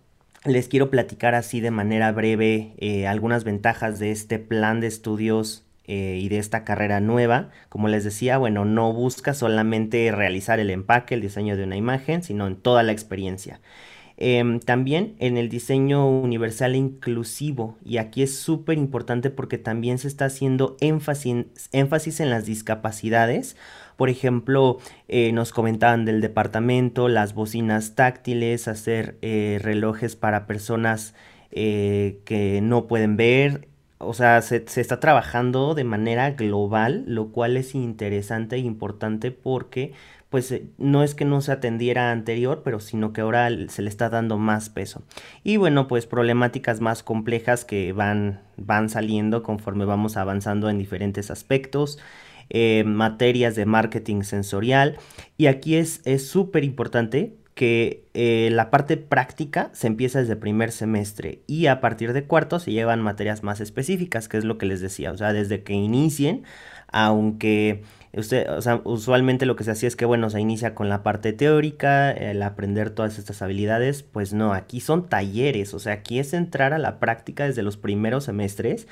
les 0.45 0.69
quiero 0.69 0.91
platicar 0.91 1.35
así 1.35 1.61
de 1.61 1.71
manera 1.71 2.11
breve 2.13 2.75
eh, 2.79 3.07
algunas 3.07 3.45
ventajas 3.45 3.99
de 3.99 4.11
este 4.11 4.39
plan 4.39 4.81
de 4.81 4.89
estudios 4.89 5.65
eh, 5.85 6.19
y 6.21 6.29
de 6.29 6.39
esta 6.39 6.65
carrera 6.65 7.01
nueva. 7.01 7.51
Como 7.69 7.89
les 7.89 8.05
decía, 8.05 8.39
bueno, 8.39 8.65
no 8.65 8.93
busca 8.93 9.35
solamente 9.35 10.11
realizar 10.11 10.59
el 10.59 10.71
empaque, 10.71 11.15
el 11.15 11.21
diseño 11.21 11.57
de 11.57 11.65
una 11.65 11.77
imagen, 11.77 12.23
sino 12.23 12.47
en 12.47 12.57
toda 12.57 12.83
la 12.83 12.93
experiencia. 12.93 13.61
Em, 14.17 14.61
también 14.61 15.17
en 15.19 15.37
el 15.37 15.49
diseño 15.49 16.09
universal 16.09 16.75
e 16.75 16.79
inclusivo, 16.79 17.79
y 17.85 17.97
aquí 17.97 18.23
es 18.23 18.39
súper 18.39 18.79
importante 18.79 19.31
porque 19.31 19.59
también 19.59 19.99
se 19.99 20.07
está 20.07 20.27
haciendo 20.27 20.77
énfasis, 20.81 21.47
énfasis 21.73 22.21
en 22.21 22.31
las 22.31 22.47
discapacidades 22.47 23.57
por 24.03 24.11
ejemplo, 24.11 24.79
eh, 25.07 25.31
nos 25.31 25.53
comentaban 25.53 26.05
del 26.05 26.21
departamento, 26.21 27.07
las 27.07 27.35
bocinas 27.35 27.95
táctiles, 27.95 28.67
hacer 28.67 29.17
eh, 29.23 29.61
relojes 29.63 30.17
para 30.17 30.49
personas 30.49 31.15
eh, 31.53 32.19
que 32.25 32.61
no 32.63 32.89
pueden 32.89 33.17
ver. 33.17 33.69
O 33.99 34.13
sea, 34.13 34.43
se, 34.43 34.67
se, 34.67 34.81
está 34.81 34.99
trabajando 34.99 35.77
de 35.77 35.85
manera 35.85 36.33
global, 36.33 37.05
lo 37.07 37.29
cual 37.29 37.57
es 37.57 37.77
interesante 37.77 38.57
e 38.57 38.59
importante 38.59 39.31
porque 39.31 39.93
pues 40.31 40.53
no 40.79 41.05
es 41.05 41.15
que 41.15 41.25
no 41.25 41.41
se 41.41 41.53
atendiera 41.53 42.11
anterior, 42.11 42.63
pero 42.65 42.81
sino 42.81 43.13
que 43.13 43.21
ahora 43.21 43.51
se 43.69 43.83
le 43.83 43.89
está 43.89 44.09
dando 44.09 44.37
más 44.37 44.69
peso. 44.69 45.05
Y 45.45 45.59
bueno, 45.59 45.87
pues 45.87 46.07
problemáticas 46.07 46.81
más 46.81 47.05
complejas 47.05 47.65
que 47.65 47.93
van, 47.93 48.41
van 48.57 48.89
saliendo 48.89 49.45
conforme 49.45 49.85
vamos 49.85 50.17
avanzando 50.17 50.69
en 50.71 50.79
diferentes 50.79 51.31
aspectos. 51.31 52.01
Eh, 52.55 52.85
materias 52.85 53.55
de 53.57 53.65
marketing 53.65 54.25
sensorial. 54.25 54.99
Y 55.39 55.47
aquí 55.47 55.77
es 55.77 56.03
súper 56.19 56.65
importante 56.65 57.35
que 57.55 58.09
eh, 58.15 58.49
la 58.51 58.71
parte 58.71 58.97
práctica 58.97 59.71
se 59.73 59.87
empieza 59.87 60.21
desde 60.21 60.37
primer 60.37 60.73
semestre 60.73 61.43
y 61.47 61.67
a 61.67 61.81
partir 61.81 62.13
de 62.13 62.25
cuarto 62.25 62.59
se 62.59 62.73
llevan 62.73 63.03
materias 63.03 63.43
más 63.43 63.61
específicas, 63.61 64.29
que 64.29 64.39
es 64.39 64.45
lo 64.45 64.57
que 64.57 64.67
les 64.67 64.81
decía, 64.81 65.13
o 65.13 65.17
sea, 65.17 65.33
desde 65.33 65.63
que 65.63 65.75
inicien, 65.75 66.45
aunque 66.89 67.83
usted, 68.15 68.51
o 68.51 68.63
sea, 68.63 68.81
usualmente 68.85 69.45
lo 69.45 69.57
que 69.57 69.65
se 69.65 69.73
hacía 69.73 69.89
es 69.89 69.97
que, 69.97 70.07
bueno, 70.07 70.31
se 70.31 70.41
inicia 70.41 70.75
con 70.75 70.89
la 70.89 71.03
parte 71.03 71.33
teórica, 71.33 72.11
el 72.11 72.43
aprender 72.43 72.91
todas 72.91 73.19
estas 73.19 73.43
habilidades, 73.43 74.03
pues 74.03 74.33
no, 74.33 74.55
aquí 74.55 74.81
son 74.81 75.09
talleres, 75.09 75.75
o 75.75 75.79
sea, 75.79 75.95
aquí 75.95 76.19
es 76.19 76.33
entrar 76.33 76.73
a 76.73 76.79
la 76.79 76.99
práctica 77.01 77.45
desde 77.45 77.63
los 77.63 77.77
primeros 77.77 78.25
semestres 78.25 78.89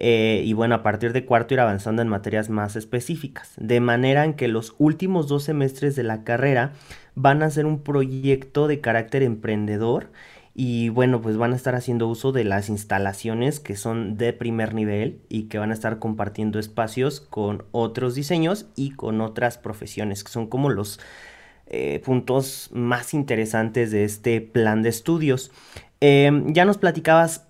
eh, 0.00 0.42
y 0.44 0.54
bueno, 0.54 0.74
a 0.74 0.82
partir 0.82 1.12
de 1.12 1.26
cuarto 1.26 1.52
ir 1.52 1.60
avanzando 1.60 2.00
en 2.00 2.08
materias 2.08 2.48
más 2.48 2.74
específicas, 2.74 3.52
de 3.58 3.80
manera 3.80 4.24
en 4.24 4.32
que 4.32 4.48
los 4.48 4.74
últimos 4.78 5.28
dos 5.28 5.44
semestres 5.44 5.94
de 5.94 6.02
la 6.02 6.24
carrera 6.24 6.72
van 7.14 7.42
a 7.42 7.50
ser 7.50 7.66
un 7.66 7.82
proyecto 7.82 8.66
de 8.66 8.80
carácter 8.80 9.22
emprendedor 9.22 10.10
y 10.54 10.88
bueno, 10.88 11.20
pues 11.20 11.36
van 11.36 11.52
a 11.52 11.56
estar 11.56 11.74
haciendo 11.74 12.08
uso 12.08 12.32
de 12.32 12.44
las 12.44 12.70
instalaciones 12.70 13.60
que 13.60 13.76
son 13.76 14.16
de 14.16 14.32
primer 14.32 14.74
nivel 14.74 15.20
y 15.28 15.44
que 15.44 15.58
van 15.58 15.70
a 15.70 15.74
estar 15.74 15.98
compartiendo 15.98 16.58
espacios 16.58 17.20
con 17.20 17.64
otros 17.70 18.14
diseños 18.14 18.66
y 18.76 18.92
con 18.92 19.20
otras 19.20 19.58
profesiones, 19.58 20.24
que 20.24 20.32
son 20.32 20.48
como 20.48 20.70
los 20.70 20.98
eh, 21.66 22.00
puntos 22.04 22.70
más 22.72 23.12
interesantes 23.14 23.90
de 23.90 24.04
este 24.04 24.40
plan 24.40 24.82
de 24.82 24.88
estudios. 24.88 25.52
Em, 26.00 26.52
ya 26.52 26.64
nos 26.64 26.78
platicabas 26.78 27.46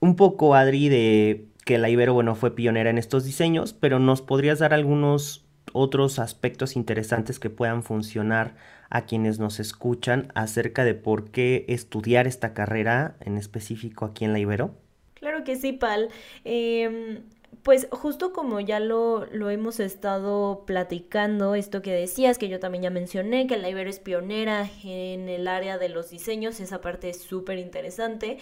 un 0.00 0.16
poco, 0.16 0.54
Adri, 0.54 0.88
de 0.88 1.46
que 1.64 1.78
la 1.78 1.88
Ibero, 1.88 2.14
bueno, 2.14 2.34
fue 2.34 2.54
pionera 2.54 2.90
en 2.90 2.98
estos 2.98 3.24
diseños, 3.24 3.72
pero 3.72 3.98
nos 3.98 4.22
podrías 4.22 4.58
dar 4.58 4.74
algunos 4.74 5.44
otros 5.72 6.18
aspectos 6.18 6.76
interesantes 6.76 7.38
que 7.38 7.50
puedan 7.50 7.82
funcionar 7.82 8.54
a 8.90 9.06
quienes 9.06 9.38
nos 9.38 9.58
escuchan 9.60 10.30
acerca 10.34 10.84
de 10.84 10.94
por 10.94 11.30
qué 11.30 11.64
estudiar 11.68 12.26
esta 12.26 12.52
carrera 12.52 13.16
en 13.20 13.38
específico 13.38 14.04
aquí 14.04 14.24
en 14.24 14.32
la 14.32 14.38
Ibero? 14.38 14.74
Claro 15.14 15.44
que 15.44 15.56
sí, 15.56 15.72
Pal. 15.72 16.10
Em, 16.44 17.22
pues 17.62 17.86
justo 17.90 18.32
como 18.32 18.60
ya 18.60 18.80
lo, 18.80 19.26
lo, 19.32 19.48
hemos 19.50 19.78
estado 19.78 20.64
platicando, 20.66 21.54
esto 21.54 21.80
que 21.80 21.92
decías, 21.92 22.38
que 22.38 22.48
yo 22.48 22.58
también 22.58 22.82
ya 22.82 22.90
mencioné, 22.90 23.46
que 23.46 23.56
la 23.56 23.70
Ibero 23.70 23.88
es 23.88 24.00
pionera 24.00 24.68
en 24.84 25.28
el 25.28 25.46
área 25.46 25.78
de 25.78 25.88
los 25.88 26.10
diseños, 26.10 26.60
esa 26.60 26.80
parte 26.80 27.08
es 27.08 27.22
súper 27.22 27.58
interesante. 27.58 28.38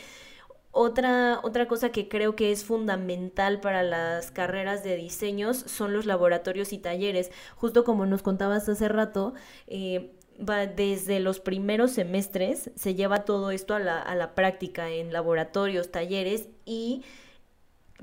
Otra, 0.73 1.41
otra 1.43 1.67
cosa 1.67 1.91
que 1.91 2.09
creo 2.09 2.37
que 2.37 2.53
es 2.53 2.65
fundamental 2.65 3.61
para 3.61 3.83
las 3.83 4.31
carreras 4.31 4.85
de 4.85 4.97
diseños 4.97 5.57
son 5.57 5.93
los 5.93 6.07
laboratorios 6.07 6.73
y 6.73 6.79
talleres. 6.79 7.33
Justo 7.57 7.85
como 7.85 8.07
nos 8.07 8.23
contabas 8.23 8.69
hace 8.69 8.89
rato, 8.89 9.35
eh, 9.67 10.13
desde 10.39 11.21
los 11.21 11.41
primeros 11.41 11.91
semestres 11.91 12.71
se 12.77 12.95
lleva 12.95 13.25
todo 13.25 13.51
esto 13.51 13.75
a 13.75 13.79
la, 13.81 14.01
a 14.01 14.15
la 14.15 14.35
práctica 14.35 14.91
en 14.91 15.13
laboratorios, 15.13 15.91
talleres 15.91 16.49
y 16.65 17.03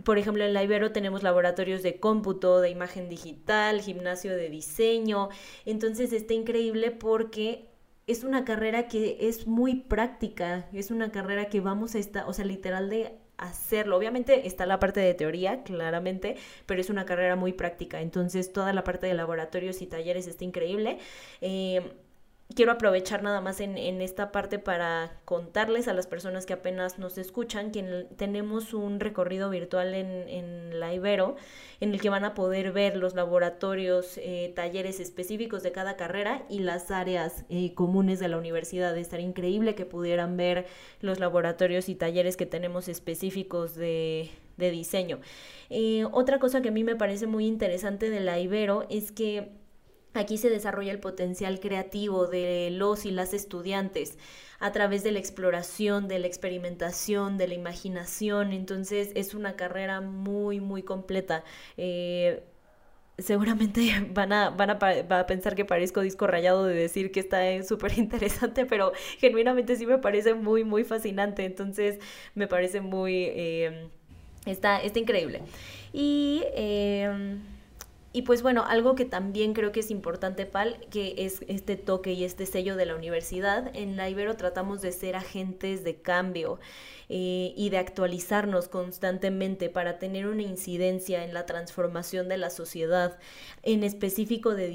por 0.04 0.18
ejemplo, 0.18 0.44
en 0.44 0.54
la 0.54 0.64
Ibero 0.64 0.92
tenemos 0.92 1.24
laboratorios 1.24 1.82
de 1.82 2.00
cómputo, 2.00 2.62
de 2.62 2.70
imagen 2.70 3.10
digital, 3.10 3.82
gimnasio 3.82 4.36
de 4.36 4.50
diseño. 4.50 5.30
Entonces 5.66 6.14
está 6.14 6.34
increíble 6.34 6.92
porque 6.92 7.67
es 8.08 8.24
una 8.24 8.46
carrera 8.46 8.88
que 8.88 9.18
es 9.28 9.48
muy 9.48 9.76
práctica, 9.76 10.68
es 10.74 10.92
una 10.92 11.12
carrera 11.12 11.46
que 11.50 11.60
vamos 11.60 11.96
a 11.96 12.00
estar, 12.00 12.28
o 12.28 12.34
sea, 12.34 12.46
literal 12.46 12.90
de 12.90 13.14
hacerlo. 13.38 13.98
Obviamente 13.98 14.48
está 14.48 14.66
la 14.66 14.80
parte 14.80 15.00
de 15.02 15.14
teoría, 15.14 15.64
claramente, 15.64 16.38
pero 16.66 16.82
es 16.82 16.90
una 16.90 17.06
carrera 17.06 17.36
muy 17.36 17.54
práctica. 17.54 18.02
Entonces 18.02 18.52
toda 18.54 18.74
la 18.74 18.84
parte 18.84 19.08
de 19.08 19.14
laboratorios 19.14 19.82
y 19.82 19.88
talleres 19.88 20.28
está 20.28 20.46
increíble. 20.46 21.00
Eh, 21.42 21.82
quiero 22.56 22.72
aprovechar 22.72 23.24
nada 23.24 23.42
más 23.42 23.60
en, 23.60 23.78
esta 24.02 24.32
parte 24.32 24.58
para 24.58 25.20
contarles 25.26 25.88
a 25.88 25.94
las 25.94 26.08
personas 26.08 26.46
que 26.46 26.54
apenas 26.54 26.98
nos 26.98 27.18
escuchan 27.18 27.72
que 27.72 28.08
tenemos 28.16 28.74
un 28.74 29.00
recorrido 29.00 29.50
virtual 29.50 29.94
en, 29.94 30.28
en, 30.30 30.80
la 30.80 30.94
Ibero 30.94 31.36
en 31.80 31.94
el 31.94 32.02
que 32.02 32.10
van 32.10 32.24
a 32.26 32.34
poder 32.34 32.72
ver 32.72 32.96
los 32.98 33.16
laboratorios, 33.16 34.18
eh, 34.18 34.54
talleres 34.56 35.00
específicos 35.00 35.62
de 35.62 35.72
cada 35.72 35.98
carrera 35.98 36.44
y 36.50 36.60
las 36.60 36.90
áreas 36.90 37.46
eh, 37.50 37.74
comunes 37.74 38.20
de 38.20 38.28
la 38.30 38.38
universidad. 38.38 38.98
Estaría 38.98 39.26
increíble 39.26 39.76
que 39.76 39.86
pudieran 39.86 40.38
ver 40.38 40.66
los 41.02 41.20
laboratorios 41.20 41.90
y 41.90 41.96
talleres 41.96 42.38
que 42.38 42.46
tenemos 42.46 42.88
específicos 42.88 43.76
de, 43.76 44.32
diseño. 44.58 45.20
Eh, 45.70 46.06
otra 46.12 46.40
cosa 46.40 46.62
que 46.62 46.70
a 46.70 46.72
mí 46.72 46.84
me 46.84 46.96
parece 46.96 47.28
muy 47.28 47.46
interesante 47.46 48.10
de 48.10 48.22
la 48.22 48.40
Ibero 48.40 48.88
es 48.90 49.12
que 49.12 49.52
Aquí 50.14 50.38
se 50.38 50.50
desarrolla 50.50 50.92
el 50.92 51.00
potencial 51.00 51.60
creativo 51.60 52.28
de 52.28 52.70
los 52.72 53.06
y 53.06 53.12
las 53.12 53.34
estudiantes 53.34 54.18
a 54.60 54.72
través 54.72 55.04
de 55.04 55.12
la 55.12 55.20
exploración, 55.20 56.08
de 56.08 56.20
la 56.20 56.28
experimentación, 56.28 57.38
de 57.38 57.48
la 57.48 57.54
imaginación. 57.54 58.52
Entonces 58.52 59.12
es 59.16 59.34
una 59.34 59.56
carrera 59.56 60.02
muy, 60.02 60.60
muy 60.60 60.82
completa. 60.82 61.44
Eh, 61.78 62.44
seguramente 63.18 63.92
van 64.14 64.34
a, 64.34 64.50
van 64.50 64.72
a, 64.72 65.28
pensar 65.28 65.56
que 65.56 65.66
parezco 65.66 66.02
disco 66.02 66.26
rayado 66.28 66.66
de 66.66 66.76
decir 66.76 67.12
que 67.12 67.20
está 67.20 67.62
súper 67.64 67.98
interesante, 67.98 68.66
pero 68.66 68.94
genuinamente 69.20 69.76
sí 69.76 69.86
me 69.86 70.00
parece 70.00 70.34
muy, 70.34 70.64
muy 70.64 70.84
fascinante. 70.84 71.46
Entonces 71.46 72.00
me 72.34 72.48
parece 72.48 72.82
muy... 72.82 73.26
Eh, 73.26 73.90
está, 74.46 74.82
está 74.82 75.00
increíble. 75.00 75.42
Y... 75.94 76.44
Eh, 76.56 77.38
y 78.14 78.24
pues 78.24 78.42
bueno, 78.42 78.64
algo 78.66 78.96
que 78.96 79.06
también 79.06 79.54
creo 79.54 79.72
que 79.72 79.82
es 79.82 79.92
importante, 79.92 80.46
Pal, 80.46 80.80
que 80.90 81.14
es 81.18 81.42
este 81.48 81.76
toque 81.76 82.14
y 82.14 82.24
este 82.24 82.46
sello 82.46 82.76
de 82.76 82.86
la 82.86 82.96
universidad. 82.96 83.70
En 83.76 83.98
la 83.98 84.10
Ibero 84.10 84.36
tratamos 84.38 84.82
de 84.82 84.92
ser 84.92 85.16
agentes 85.16 85.84
de 85.84 86.02
cambio 86.02 86.60
eh, 87.10 87.54
y 87.56 87.70
de 87.70 87.78
actualizarnos 87.78 88.70
constantemente 88.70 89.70
para 89.70 90.00
tener 90.00 90.26
una 90.26 90.42
incidencia 90.42 91.26
en 91.26 91.34
la 91.34 91.46
transformación 91.46 92.30
de 92.30 92.38
la 92.38 92.50
sociedad, 92.50 93.20
en 93.62 93.84
específico 93.84 94.56
de, 94.56 94.70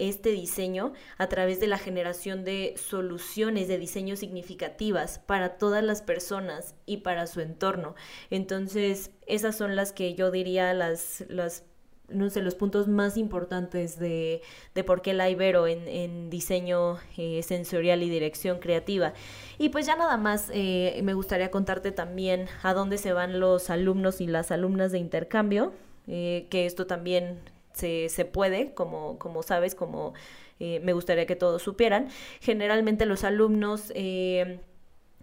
este 0.00 0.30
diseño, 0.32 0.92
a 1.16 1.28
través 1.28 1.60
de 1.60 1.68
la 1.68 1.78
generación 1.78 2.44
de 2.44 2.74
soluciones 2.76 3.68
de 3.68 3.78
diseño 3.78 4.16
significativas 4.16 5.20
para 5.20 5.58
todas 5.58 5.82
las 5.84 6.02
personas 6.02 6.74
y 6.86 6.98
para 6.98 7.28
su 7.28 7.40
entorno. 7.40 7.94
Entonces, 8.30 9.10
esas 9.26 9.56
son 9.56 9.76
las 9.76 9.92
que 9.92 10.14
yo 10.14 10.30
diría 10.30 10.74
las, 10.74 11.24
las 11.28 11.62
no 12.08 12.28
sé, 12.30 12.42
los 12.42 12.54
puntos 12.54 12.86
más 12.86 13.16
importantes 13.16 13.98
de, 13.98 14.42
de 14.74 14.84
por 14.84 15.02
qué 15.02 15.14
la 15.14 15.30
Ibero 15.30 15.66
en, 15.66 15.88
en 15.88 16.30
diseño 16.30 16.98
eh, 17.16 17.42
sensorial 17.42 18.02
y 18.02 18.10
dirección 18.10 18.58
creativa. 18.58 19.14
Y 19.58 19.70
pues 19.70 19.86
ya 19.86 19.96
nada 19.96 20.16
más 20.16 20.50
eh, 20.52 21.00
me 21.02 21.14
gustaría 21.14 21.50
contarte 21.50 21.92
también 21.92 22.46
a 22.62 22.74
dónde 22.74 22.98
se 22.98 23.12
van 23.12 23.40
los 23.40 23.70
alumnos 23.70 24.20
y 24.20 24.26
las 24.26 24.50
alumnas 24.50 24.92
de 24.92 24.98
intercambio, 24.98 25.72
eh, 26.06 26.46
que 26.50 26.66
esto 26.66 26.86
también 26.86 27.40
se, 27.72 28.08
se 28.08 28.24
puede, 28.24 28.74
como, 28.74 29.18
como 29.18 29.42
sabes, 29.42 29.74
como 29.74 30.14
me 30.60 30.92
gustaría 30.94 31.26
que 31.26 31.36
todos 31.36 31.62
supieran. 31.62 32.08
Generalmente 32.40 33.04
los 33.04 33.24
alumnos 33.24 33.92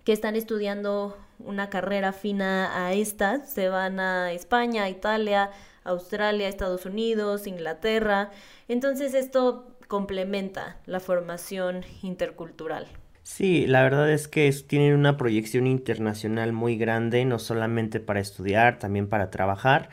que 0.04 0.14
están 0.14 0.36
estudiando 0.36 1.18
una 1.40 1.70
carrera 1.70 2.14
fina 2.14 2.86
a 2.86 2.94
esta 2.94 3.46
se 3.46 3.70
van 3.70 4.00
a 4.00 4.32
España, 4.32 4.90
Italia, 4.90 5.52
Australia, 5.84 6.48
Estados 6.48 6.86
Unidos, 6.86 7.48
Inglaterra. 7.48 8.32
Entonces 8.68 9.14
esto 9.14 9.68
complementa 9.88 10.78
la 10.86 11.00
formación 11.00 11.84
intercultural. 12.02 12.88
Sí, 13.24 13.68
la 13.68 13.84
verdad 13.84 14.12
es 14.12 14.28
que 14.28 14.52
tienen 14.68 14.96
una 14.96 15.18
proyección 15.18 15.68
internacional 15.68 16.54
muy 16.54 16.78
grande, 16.78 17.24
no 17.26 17.40
solamente 17.40 18.00
para 18.00 18.20
estudiar, 18.20 18.80
también 18.80 19.08
para 19.08 19.30
trabajar. 19.30 19.90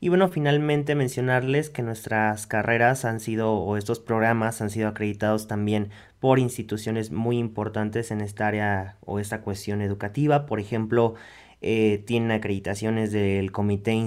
Y 0.00 0.08
bueno, 0.08 0.28
finalmente 0.28 0.94
mencionarles 0.94 1.68
que 1.68 1.82
nuestras 1.82 2.46
carreras 2.46 3.04
han 3.04 3.20
sido, 3.20 3.52
o 3.52 3.76
estos 3.76 4.00
programas 4.00 4.62
han 4.62 4.70
sido 4.70 4.88
acreditados 4.88 5.46
también 5.46 5.90
por 6.20 6.38
instituciones 6.38 7.10
muy 7.10 7.38
importantes 7.38 8.10
en 8.10 8.20
esta 8.20 8.46
área 8.46 8.96
o 9.00 9.18
esta 9.18 9.40
cuestión 9.40 9.80
educativa. 9.80 10.46
Por 10.46 10.60
ejemplo, 10.60 11.14
eh, 11.62 12.02
tienen 12.06 12.30
acreditaciones 12.30 13.12
del 13.12 13.52
Comité 13.52 13.98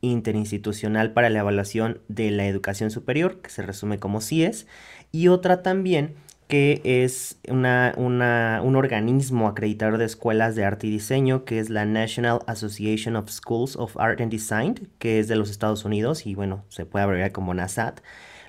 Interinstitucional 0.00 1.12
para 1.12 1.30
la 1.30 1.40
Evaluación 1.40 2.00
de 2.08 2.30
la 2.30 2.46
Educación 2.46 2.90
Superior, 2.90 3.40
que 3.40 3.50
se 3.50 3.62
resume 3.62 3.98
como 3.98 4.20
CIES, 4.20 4.66
y 5.10 5.28
otra 5.28 5.62
también 5.62 6.14
que 6.48 6.82
es 6.84 7.38
una, 7.48 7.94
un 7.96 8.76
organismo 8.76 9.48
acreditador 9.48 9.98
de 9.98 10.04
escuelas 10.04 10.54
de 10.54 10.64
arte 10.64 10.86
y 10.86 10.90
diseño, 10.90 11.44
que 11.44 11.58
es 11.58 11.70
la 11.70 11.86
National 11.86 12.40
Association 12.46 13.16
of 13.16 13.30
Schools 13.30 13.76
of 13.76 13.96
Art 13.96 14.20
and 14.20 14.30
Design, 14.30 14.88
que 14.98 15.18
es 15.18 15.28
de 15.28 15.36
los 15.36 15.50
Estados 15.50 15.84
Unidos 15.84 16.26
y 16.26 16.34
bueno, 16.34 16.64
se 16.68 16.84
puede 16.84 17.04
abreviar 17.04 17.32
como 17.32 17.54
NASAT, 17.54 18.00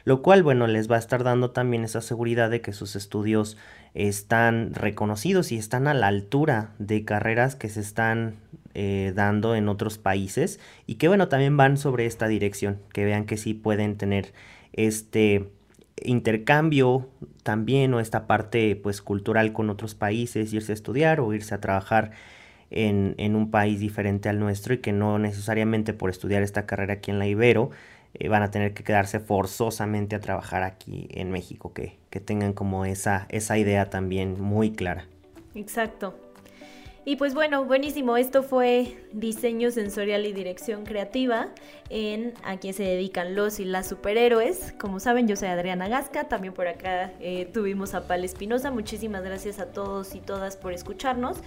lo 0.05 0.21
cual 0.21 0.43
bueno, 0.43 0.67
les 0.67 0.89
va 0.89 0.95
a 0.95 0.99
estar 0.99 1.23
dando 1.23 1.51
también 1.51 1.83
esa 1.83 1.99
seguridad 1.99 2.49
de 2.49 2.61
que 2.61 2.73
sus 2.73 2.95
estudios 2.95 3.57
están 3.95 4.73
reconocidos 4.73 5.51
y 5.51 5.57
están 5.57 5.87
a 5.87 5.93
la 5.93 6.07
altura 6.07 6.73
de 6.77 7.03
carreras 7.03 7.55
que 7.55 7.69
se 7.69 7.81
están 7.81 8.35
eh, 8.75 9.13
dando 9.15 9.55
en 9.55 9.67
otros 9.67 9.97
países 9.97 10.59
y 10.85 10.95
que 10.95 11.07
bueno, 11.07 11.27
también 11.27 11.57
van 11.57 11.77
sobre 11.77 12.05
esta 12.05 12.27
dirección, 12.27 12.79
que 12.93 13.03
vean 13.03 13.25
que 13.25 13.37
sí 13.37 13.55
pueden 13.55 13.97
tener 13.97 14.33
este 14.73 15.49
intercambio 16.03 17.09
también 17.41 17.93
o 17.93 17.99
esta 17.99 18.27
parte 18.27 18.75
pues 18.75 19.01
cultural 19.01 19.53
con 19.53 19.71
otros 19.71 19.95
países, 19.95 20.53
irse 20.53 20.71
a 20.71 20.75
estudiar 20.75 21.19
o 21.19 21.33
irse 21.33 21.55
a 21.55 21.61
trabajar 21.61 22.11
en, 22.69 23.15
en 23.17 23.35
un 23.35 23.49
país 23.49 23.79
diferente 23.79 24.29
al 24.29 24.39
nuestro 24.39 24.73
y 24.75 24.79
que 24.79 24.91
no 24.91 25.17
necesariamente 25.17 25.93
por 25.93 26.11
estudiar 26.11 26.43
esta 26.43 26.65
carrera 26.67 26.95
aquí 26.95 27.09
en 27.09 27.19
la 27.19 27.27
Ibero 27.27 27.71
eh, 28.19 28.27
van 28.27 28.43
a 28.43 28.51
tener 28.51 28.73
que 28.73 28.83
quedarse 28.83 29.19
forzosamente 29.19 30.15
a 30.15 30.19
trabajar 30.19 30.63
aquí 30.63 31.07
en 31.11 31.31
México, 31.31 31.73
que, 31.73 31.97
que 32.09 32.19
tengan 32.19 32.53
como 32.53 32.85
esa, 32.85 33.27
esa 33.29 33.57
idea 33.57 33.89
también 33.89 34.41
muy 34.41 34.71
clara. 34.71 35.05
Exacto. 35.53 36.24
Y 37.07 37.17
pues 37.17 37.35
bueno, 37.35 37.63
buenísimo. 37.65 38.17
Esto 38.17 38.41
fue 38.41 38.97
diseño 39.13 39.69
sensorial 39.69 40.25
y 40.25 40.33
dirección 40.33 40.85
creativa 40.85 41.49
en 41.91 42.33
a 42.43 42.57
quien 42.57 42.73
se 42.73 42.81
dedican 42.81 43.35
los 43.35 43.59
y 43.59 43.65
las 43.65 43.87
superhéroes. 43.87 44.73
Como 44.79 44.99
saben, 44.99 45.27
yo 45.27 45.35
soy 45.35 45.49
Adriana 45.49 45.87
Gasca. 45.87 46.23
También 46.23 46.55
por 46.55 46.67
acá 46.67 47.13
eh, 47.19 47.45
tuvimos 47.53 47.93
a 47.93 48.07
Pal 48.07 48.25
Espinosa. 48.25 48.71
Muchísimas 48.71 49.23
gracias 49.23 49.59
a 49.59 49.67
todos 49.67 50.15
y 50.15 50.19
todas 50.19 50.57
por 50.57 50.73
escucharnos. 50.73 51.37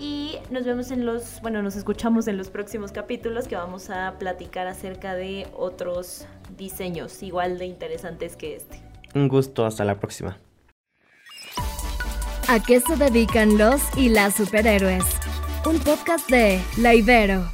Y 0.00 0.34
nos 0.50 0.64
vemos 0.64 0.90
en 0.90 1.06
los, 1.06 1.40
bueno, 1.42 1.62
nos 1.62 1.76
escuchamos 1.76 2.26
en 2.26 2.36
los 2.36 2.50
próximos 2.50 2.90
capítulos 2.90 3.46
que 3.46 3.54
vamos 3.54 3.90
a 3.90 4.16
platicar 4.18 4.66
acerca 4.66 5.14
de 5.14 5.46
otros 5.56 6.26
diseños 6.56 7.22
igual 7.22 7.58
de 7.58 7.66
interesantes 7.66 8.34
que 8.34 8.56
este. 8.56 8.82
Un 9.14 9.28
gusto, 9.28 9.64
hasta 9.64 9.84
la 9.84 10.00
próxima. 10.00 10.40
¿A 12.48 12.60
qué 12.60 12.80
se 12.80 12.96
dedican 12.96 13.56
los 13.56 13.80
y 13.96 14.10
las 14.10 14.34
superhéroes? 14.34 15.04
Un 15.64 15.78
podcast 15.78 16.28
de 16.28 16.60
La 16.76 16.94
Ibero. 16.94 17.48